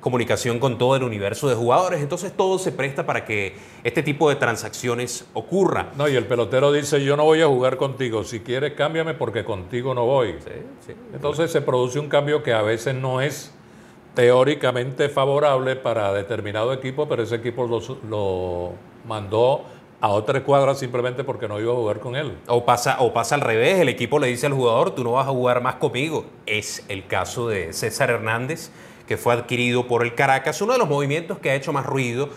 comunicación 0.00 0.58
con 0.58 0.76
todo 0.76 0.96
el 0.96 1.04
universo 1.04 1.48
de 1.48 1.54
jugadores, 1.54 2.02
entonces 2.02 2.32
todo 2.36 2.58
se 2.58 2.72
presta 2.72 3.06
para 3.06 3.24
que 3.24 3.54
este 3.84 4.02
tipo 4.02 4.28
de 4.28 4.34
transacciones 4.34 5.24
ocurra. 5.32 5.92
No, 5.96 6.08
y 6.08 6.16
el 6.16 6.26
pelotero 6.26 6.72
dice, 6.72 7.02
yo 7.02 7.16
no 7.16 7.22
voy 7.22 7.42
a 7.42 7.46
jugar 7.46 7.76
contigo, 7.76 8.24
si 8.24 8.40
quieres 8.40 8.72
cámbiame 8.72 9.14
porque 9.14 9.44
contigo 9.44 9.94
no 9.94 10.04
voy. 10.04 10.34
Sí, 10.40 10.50
sí. 10.88 10.92
Entonces 11.14 11.52
se 11.52 11.62
produce 11.62 12.00
un 12.00 12.08
cambio 12.08 12.42
que 12.42 12.52
a 12.52 12.60
veces 12.60 12.96
no 12.96 13.20
es 13.20 13.54
teóricamente 14.14 15.08
favorable 15.08 15.76
para 15.76 16.12
determinado 16.12 16.72
equipo, 16.72 17.08
pero 17.08 17.22
ese 17.22 17.36
equipo 17.36 17.66
lo, 17.66 18.72
mandó 19.06 19.64
a 20.00 20.08
otra 20.08 20.38
escuadra 20.38 20.74
simplemente 20.74 21.24
porque 21.24 21.48
no 21.48 21.60
iba 21.60 21.72
a 21.72 21.76
jugar 21.76 21.98
con 21.98 22.16
él. 22.16 22.36
O 22.46 22.64
pasa, 22.64 22.96
o 23.00 23.12
pasa 23.12 23.34
al 23.34 23.40
revés, 23.40 23.80
el 23.80 23.88
equipo 23.88 24.18
le 24.18 24.28
dice 24.28 24.46
al 24.46 24.52
jugador, 24.52 24.94
tú 24.94 25.02
no 25.02 25.12
vas 25.12 25.26
a 25.26 25.30
jugar 25.30 25.62
más 25.62 25.76
conmigo. 25.76 26.26
Es 26.46 26.84
el 26.88 27.06
caso 27.06 27.48
de 27.48 27.72
César 27.72 28.10
Hernández, 28.10 28.70
que 29.08 29.16
fue 29.16 29.34
adquirido 29.34 29.86
por 29.86 30.02
el 30.04 30.14
Caracas, 30.14 30.60
uno 30.62 30.72
de 30.72 30.78
los 30.78 30.88
movimientos 30.88 31.38
que 31.38 31.50
ha 31.50 31.54
hecho 31.54 31.72
más 31.72 31.84
ruido 31.84 32.28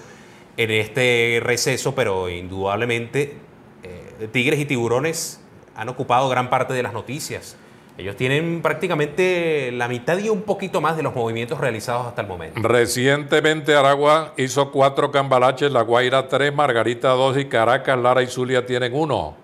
en 0.58 0.72
este 0.72 1.40
receso, 1.44 1.94
pero 1.94 2.30
indudablemente 2.30 3.36
eh, 3.84 4.28
Tigres 4.32 4.60
y 4.60 4.66
Tiburones 4.66 5.40
han 5.76 5.90
ocupado 5.90 6.28
gran 6.30 6.50
parte 6.50 6.74
de 6.74 6.82
las 6.84 6.94
noticias. 6.94 7.56
Ellos 7.98 8.16
tienen 8.16 8.62
prácticamente 8.62 9.72
la 9.72 9.88
mitad 9.88 10.20
y 10.20 10.30
un 10.30 10.44
poquito 10.44 10.82
más 10.82 10.96
de 10.96 11.02
los 11.02 11.16
movimientos 11.16 11.60
realizados 11.60 12.06
hasta 12.06 12.22
el 12.22 12.28
momento. 12.28 12.62
Recientemente 12.62 13.74
Aragua 13.74 14.34
hizo 14.38 14.72
cuatro 14.72 15.10
cambalaches, 15.10 15.72
La 15.72 15.82
Guaira 15.82 16.28
tres, 16.28 16.54
Margarita 16.54 17.10
dos 17.10 17.38
y 17.38 17.46
Caracas, 17.46 17.98
Lara 17.98 18.22
y 18.22 18.28
Zulia 18.28 18.68
tienen 18.68 18.94
uno. 18.94 19.36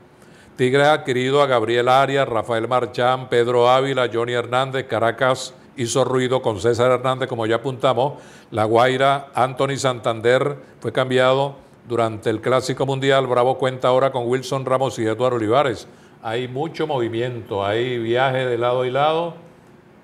Tigres 0.56 0.86
ha 0.86 0.94
adquirido 0.94 1.42
a 1.42 1.48
Gabriel 1.48 1.90
Arias, 1.90 2.30
Rafael 2.30 2.68
Marchán, 2.68 3.28
Pedro 3.28 3.68
Ávila, 3.72 4.08
Johnny 4.14 4.34
Hernández, 4.34 4.86
Caracas 4.86 5.56
hizo 5.76 6.04
ruido 6.04 6.44
con 6.44 6.60
César 6.60 6.92
Hernández, 6.92 7.28
como 7.28 7.48
ya 7.48 7.56
apuntamos. 7.56 8.22
La 8.52 8.66
Guaira, 8.66 9.30
Anthony 9.34 9.78
Santander 9.78 10.58
fue 10.80 10.92
cambiado 10.92 11.56
durante 11.90 12.30
el 12.30 12.40
Clásico 12.40 12.86
Mundial. 12.86 13.26
Bravo 13.26 13.58
cuenta 13.58 13.88
ahora 13.88 14.12
con 14.12 14.28
Wilson 14.28 14.64
Ramos 14.64 15.00
y 15.00 15.08
Eduardo 15.08 15.38
Olivares 15.38 15.88
hay 16.24 16.48
mucho 16.48 16.88
movimiento, 16.88 17.66
hay 17.66 18.00
viaje 18.00 18.46
de 18.46 18.58
lado 18.58 18.86
y 18.86 18.92
lado 18.92 19.36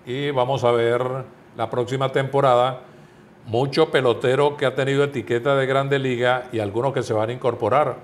y 0.06 0.32
vamos 0.32 0.66
a 0.66 0.72
ver 0.72 1.02
la 1.56 1.70
próxima 1.70 2.12
temporada 2.12 2.82
mucho 3.46 3.90
pelotero 3.90 4.58
que 4.58 4.66
ha 4.66 4.76
tenido 4.76 5.04
etiqueta 5.04 5.56
de 5.56 5.66
grande 5.66 5.98
liga 5.98 6.50
y 6.52 6.60
algunos 6.60 6.94
que 6.94 7.04
se 7.04 7.14
van 7.14 7.30
a 7.30 7.34
incorporar. 7.34 7.96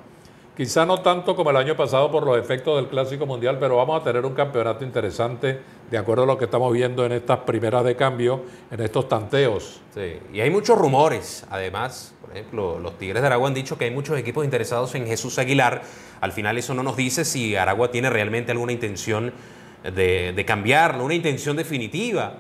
Quizá 0.56 0.86
no 0.86 1.02
tanto 1.02 1.36
como 1.36 1.50
el 1.50 1.58
año 1.58 1.76
pasado 1.76 2.10
por 2.10 2.26
los 2.26 2.38
efectos 2.38 2.78
del 2.78 2.88
Clásico 2.88 3.26
Mundial, 3.26 3.58
pero 3.60 3.76
vamos 3.76 4.00
a 4.00 4.04
tener 4.06 4.26
un 4.26 4.34
campeonato 4.34 4.86
interesante 4.86 5.60
de 5.92 5.98
acuerdo 5.98 6.24
a 6.24 6.26
lo 6.26 6.38
que 6.38 6.46
estamos 6.46 6.72
viendo 6.72 7.06
en 7.06 7.12
estas 7.12 7.40
primeras 7.40 7.84
de 7.84 7.98
cambio, 7.98 8.42
en 8.72 8.80
estos 8.80 9.10
tanteos. 9.10 9.82
Sí, 9.94 10.18
y 10.32 10.40
hay 10.40 10.50
muchos 10.50 10.78
rumores, 10.78 11.46
además. 11.50 12.14
Por 12.22 12.32
ejemplo, 12.32 12.80
los 12.80 12.98
Tigres 12.98 13.22
de 13.22 13.28
Aragua 13.28 13.50
han 13.50 13.54
dicho 13.54 13.78
que 13.78 13.84
hay 13.84 13.92
muchos 13.92 14.18
equipos 14.18 14.46
interesados 14.46 14.96
en 14.96 15.06
Jesús 15.06 15.38
Aguilar. 15.40 15.82
Al 16.22 16.32
final 16.32 16.58
eso 16.58 16.74
no 16.74 16.84
nos 16.84 16.96
dice 16.96 17.26
si 17.26 17.58
Aragua 17.58 17.92
tiene 17.92 18.10
realmente 18.10 18.54
alguna 18.54 18.72
intención 18.72 19.34
de, 19.92 20.44
cambiarlo, 20.46 21.04
una 21.06 21.14
intención 21.14 21.56
definitiva 21.56 22.40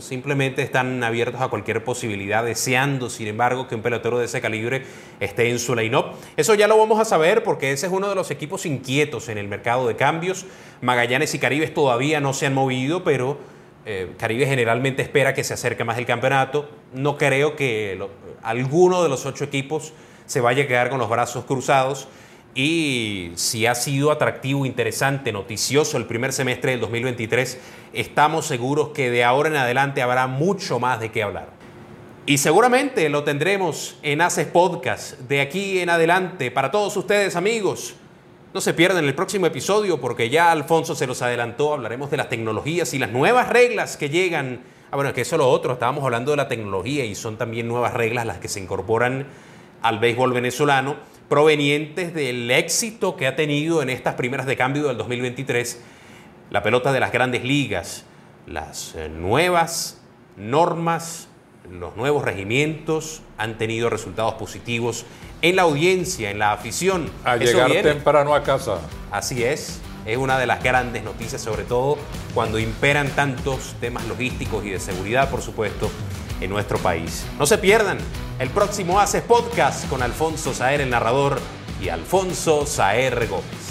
simplemente 0.00 0.62
están 0.62 1.02
abiertos 1.02 1.40
a 1.40 1.48
cualquier 1.48 1.82
posibilidad, 1.82 2.44
deseando, 2.44 3.08
sin 3.10 3.28
embargo, 3.28 3.68
que 3.68 3.74
un 3.74 3.82
pelotero 3.82 4.18
de 4.18 4.26
ese 4.26 4.40
calibre 4.40 4.82
esté 5.20 5.50
en 5.50 5.58
su 5.58 5.74
line-up. 5.74 6.12
Eso 6.36 6.54
ya 6.54 6.68
lo 6.68 6.76
vamos 6.78 7.00
a 7.00 7.04
saber 7.04 7.42
porque 7.42 7.72
ese 7.72 7.86
es 7.86 7.92
uno 7.92 8.08
de 8.08 8.14
los 8.14 8.30
equipos 8.30 8.66
inquietos 8.66 9.28
en 9.28 9.38
el 9.38 9.48
mercado 9.48 9.88
de 9.88 9.96
cambios. 9.96 10.46
Magallanes 10.80 11.34
y 11.34 11.38
Caribes 11.38 11.72
todavía 11.72 12.20
no 12.20 12.34
se 12.34 12.46
han 12.46 12.54
movido, 12.54 13.04
pero 13.04 13.38
eh, 13.84 14.12
Caribe 14.18 14.46
generalmente 14.46 15.02
espera 15.02 15.34
que 15.34 15.44
se 15.44 15.54
acerque 15.54 15.84
más 15.84 15.98
el 15.98 16.06
campeonato. 16.06 16.68
No 16.92 17.16
creo 17.16 17.56
que 17.56 17.98
alguno 18.42 19.02
de 19.02 19.08
los 19.08 19.26
ocho 19.26 19.44
equipos 19.44 19.92
se 20.26 20.40
vaya 20.40 20.64
a 20.64 20.66
quedar 20.66 20.90
con 20.90 20.98
los 20.98 21.08
brazos 21.08 21.44
cruzados 21.44 22.08
y 22.56 23.32
si 23.34 23.66
ha 23.66 23.74
sido 23.74 24.10
atractivo, 24.10 24.64
interesante, 24.64 25.30
noticioso 25.30 25.98
el 25.98 26.06
primer 26.06 26.32
semestre 26.32 26.70
del 26.70 26.80
2023, 26.80 27.58
estamos 27.92 28.46
seguros 28.46 28.88
que 28.94 29.10
de 29.10 29.24
ahora 29.24 29.50
en 29.50 29.56
adelante 29.56 30.00
habrá 30.00 30.26
mucho 30.26 30.80
más 30.80 30.98
de 30.98 31.12
qué 31.12 31.22
hablar. 31.22 31.50
Y 32.24 32.38
seguramente 32.38 33.10
lo 33.10 33.24
tendremos 33.24 33.98
en 34.02 34.22
Haces 34.22 34.46
Podcast 34.46 35.18
de 35.20 35.42
aquí 35.42 35.80
en 35.80 35.90
adelante 35.90 36.50
para 36.50 36.70
todos 36.70 36.96
ustedes 36.96 37.36
amigos. 37.36 37.94
No 38.54 38.62
se 38.62 38.72
pierdan 38.72 39.04
el 39.04 39.14
próximo 39.14 39.44
episodio 39.44 40.00
porque 40.00 40.30
ya 40.30 40.50
Alfonso 40.50 40.94
se 40.94 41.06
los 41.06 41.20
adelantó, 41.20 41.74
hablaremos 41.74 42.10
de 42.10 42.16
las 42.16 42.30
tecnologías 42.30 42.94
y 42.94 42.98
las 42.98 43.10
nuevas 43.10 43.50
reglas 43.50 43.98
que 43.98 44.08
llegan. 44.08 44.62
Ah, 44.90 44.96
bueno, 44.96 45.12
que 45.12 45.20
eso 45.20 45.36
es 45.36 45.40
lo 45.40 45.50
otro, 45.50 45.74
estábamos 45.74 46.02
hablando 46.04 46.30
de 46.30 46.38
la 46.38 46.48
tecnología 46.48 47.04
y 47.04 47.14
son 47.14 47.36
también 47.36 47.68
nuevas 47.68 47.92
reglas 47.92 48.24
las 48.24 48.38
que 48.38 48.48
se 48.48 48.60
incorporan 48.60 49.26
al 49.82 49.98
béisbol 49.98 50.32
venezolano 50.32 50.96
provenientes 51.28 52.14
del 52.14 52.50
éxito 52.50 53.16
que 53.16 53.26
ha 53.26 53.36
tenido 53.36 53.82
en 53.82 53.90
estas 53.90 54.14
primeras 54.14 54.46
de 54.46 54.56
cambio 54.56 54.88
del 54.88 54.96
2023 54.96 55.80
la 56.50 56.62
pelota 56.62 56.92
de 56.92 57.00
las 57.00 57.12
grandes 57.12 57.44
ligas, 57.44 58.04
las 58.46 58.94
eh, 58.94 59.08
nuevas 59.08 60.00
normas, 60.36 61.28
los 61.70 61.96
nuevos 61.96 62.24
regimientos 62.24 63.22
han 63.38 63.58
tenido 63.58 63.90
resultados 63.90 64.34
positivos 64.34 65.04
en 65.42 65.56
la 65.56 65.62
audiencia, 65.62 66.30
en 66.30 66.38
la 66.38 66.52
afición. 66.52 67.10
A 67.24 67.36
llegar 67.36 67.70
temprano 67.82 68.34
a 68.34 68.42
casa. 68.42 68.78
Así 69.10 69.42
es, 69.42 69.80
es 70.06 70.16
una 70.16 70.38
de 70.38 70.46
las 70.46 70.62
grandes 70.62 71.02
noticias, 71.02 71.42
sobre 71.42 71.64
todo 71.64 71.98
cuando 72.34 72.58
imperan 72.58 73.08
tantos 73.10 73.74
temas 73.80 74.06
logísticos 74.06 74.64
y 74.64 74.70
de 74.70 74.78
seguridad, 74.78 75.30
por 75.30 75.42
supuesto, 75.42 75.90
en 76.40 76.50
nuestro 76.50 76.78
país. 76.78 77.24
No 77.38 77.46
se 77.46 77.58
pierdan 77.58 77.98
el 78.38 78.50
próximo 78.50 79.00
Haces 79.00 79.22
Podcast 79.22 79.88
con 79.88 80.02
Alfonso 80.02 80.52
Saer, 80.52 80.80
el 80.80 80.90
narrador, 80.90 81.40
y 81.80 81.88
Alfonso 81.88 82.66
Saer 82.66 83.26
Gómez. 83.28 83.65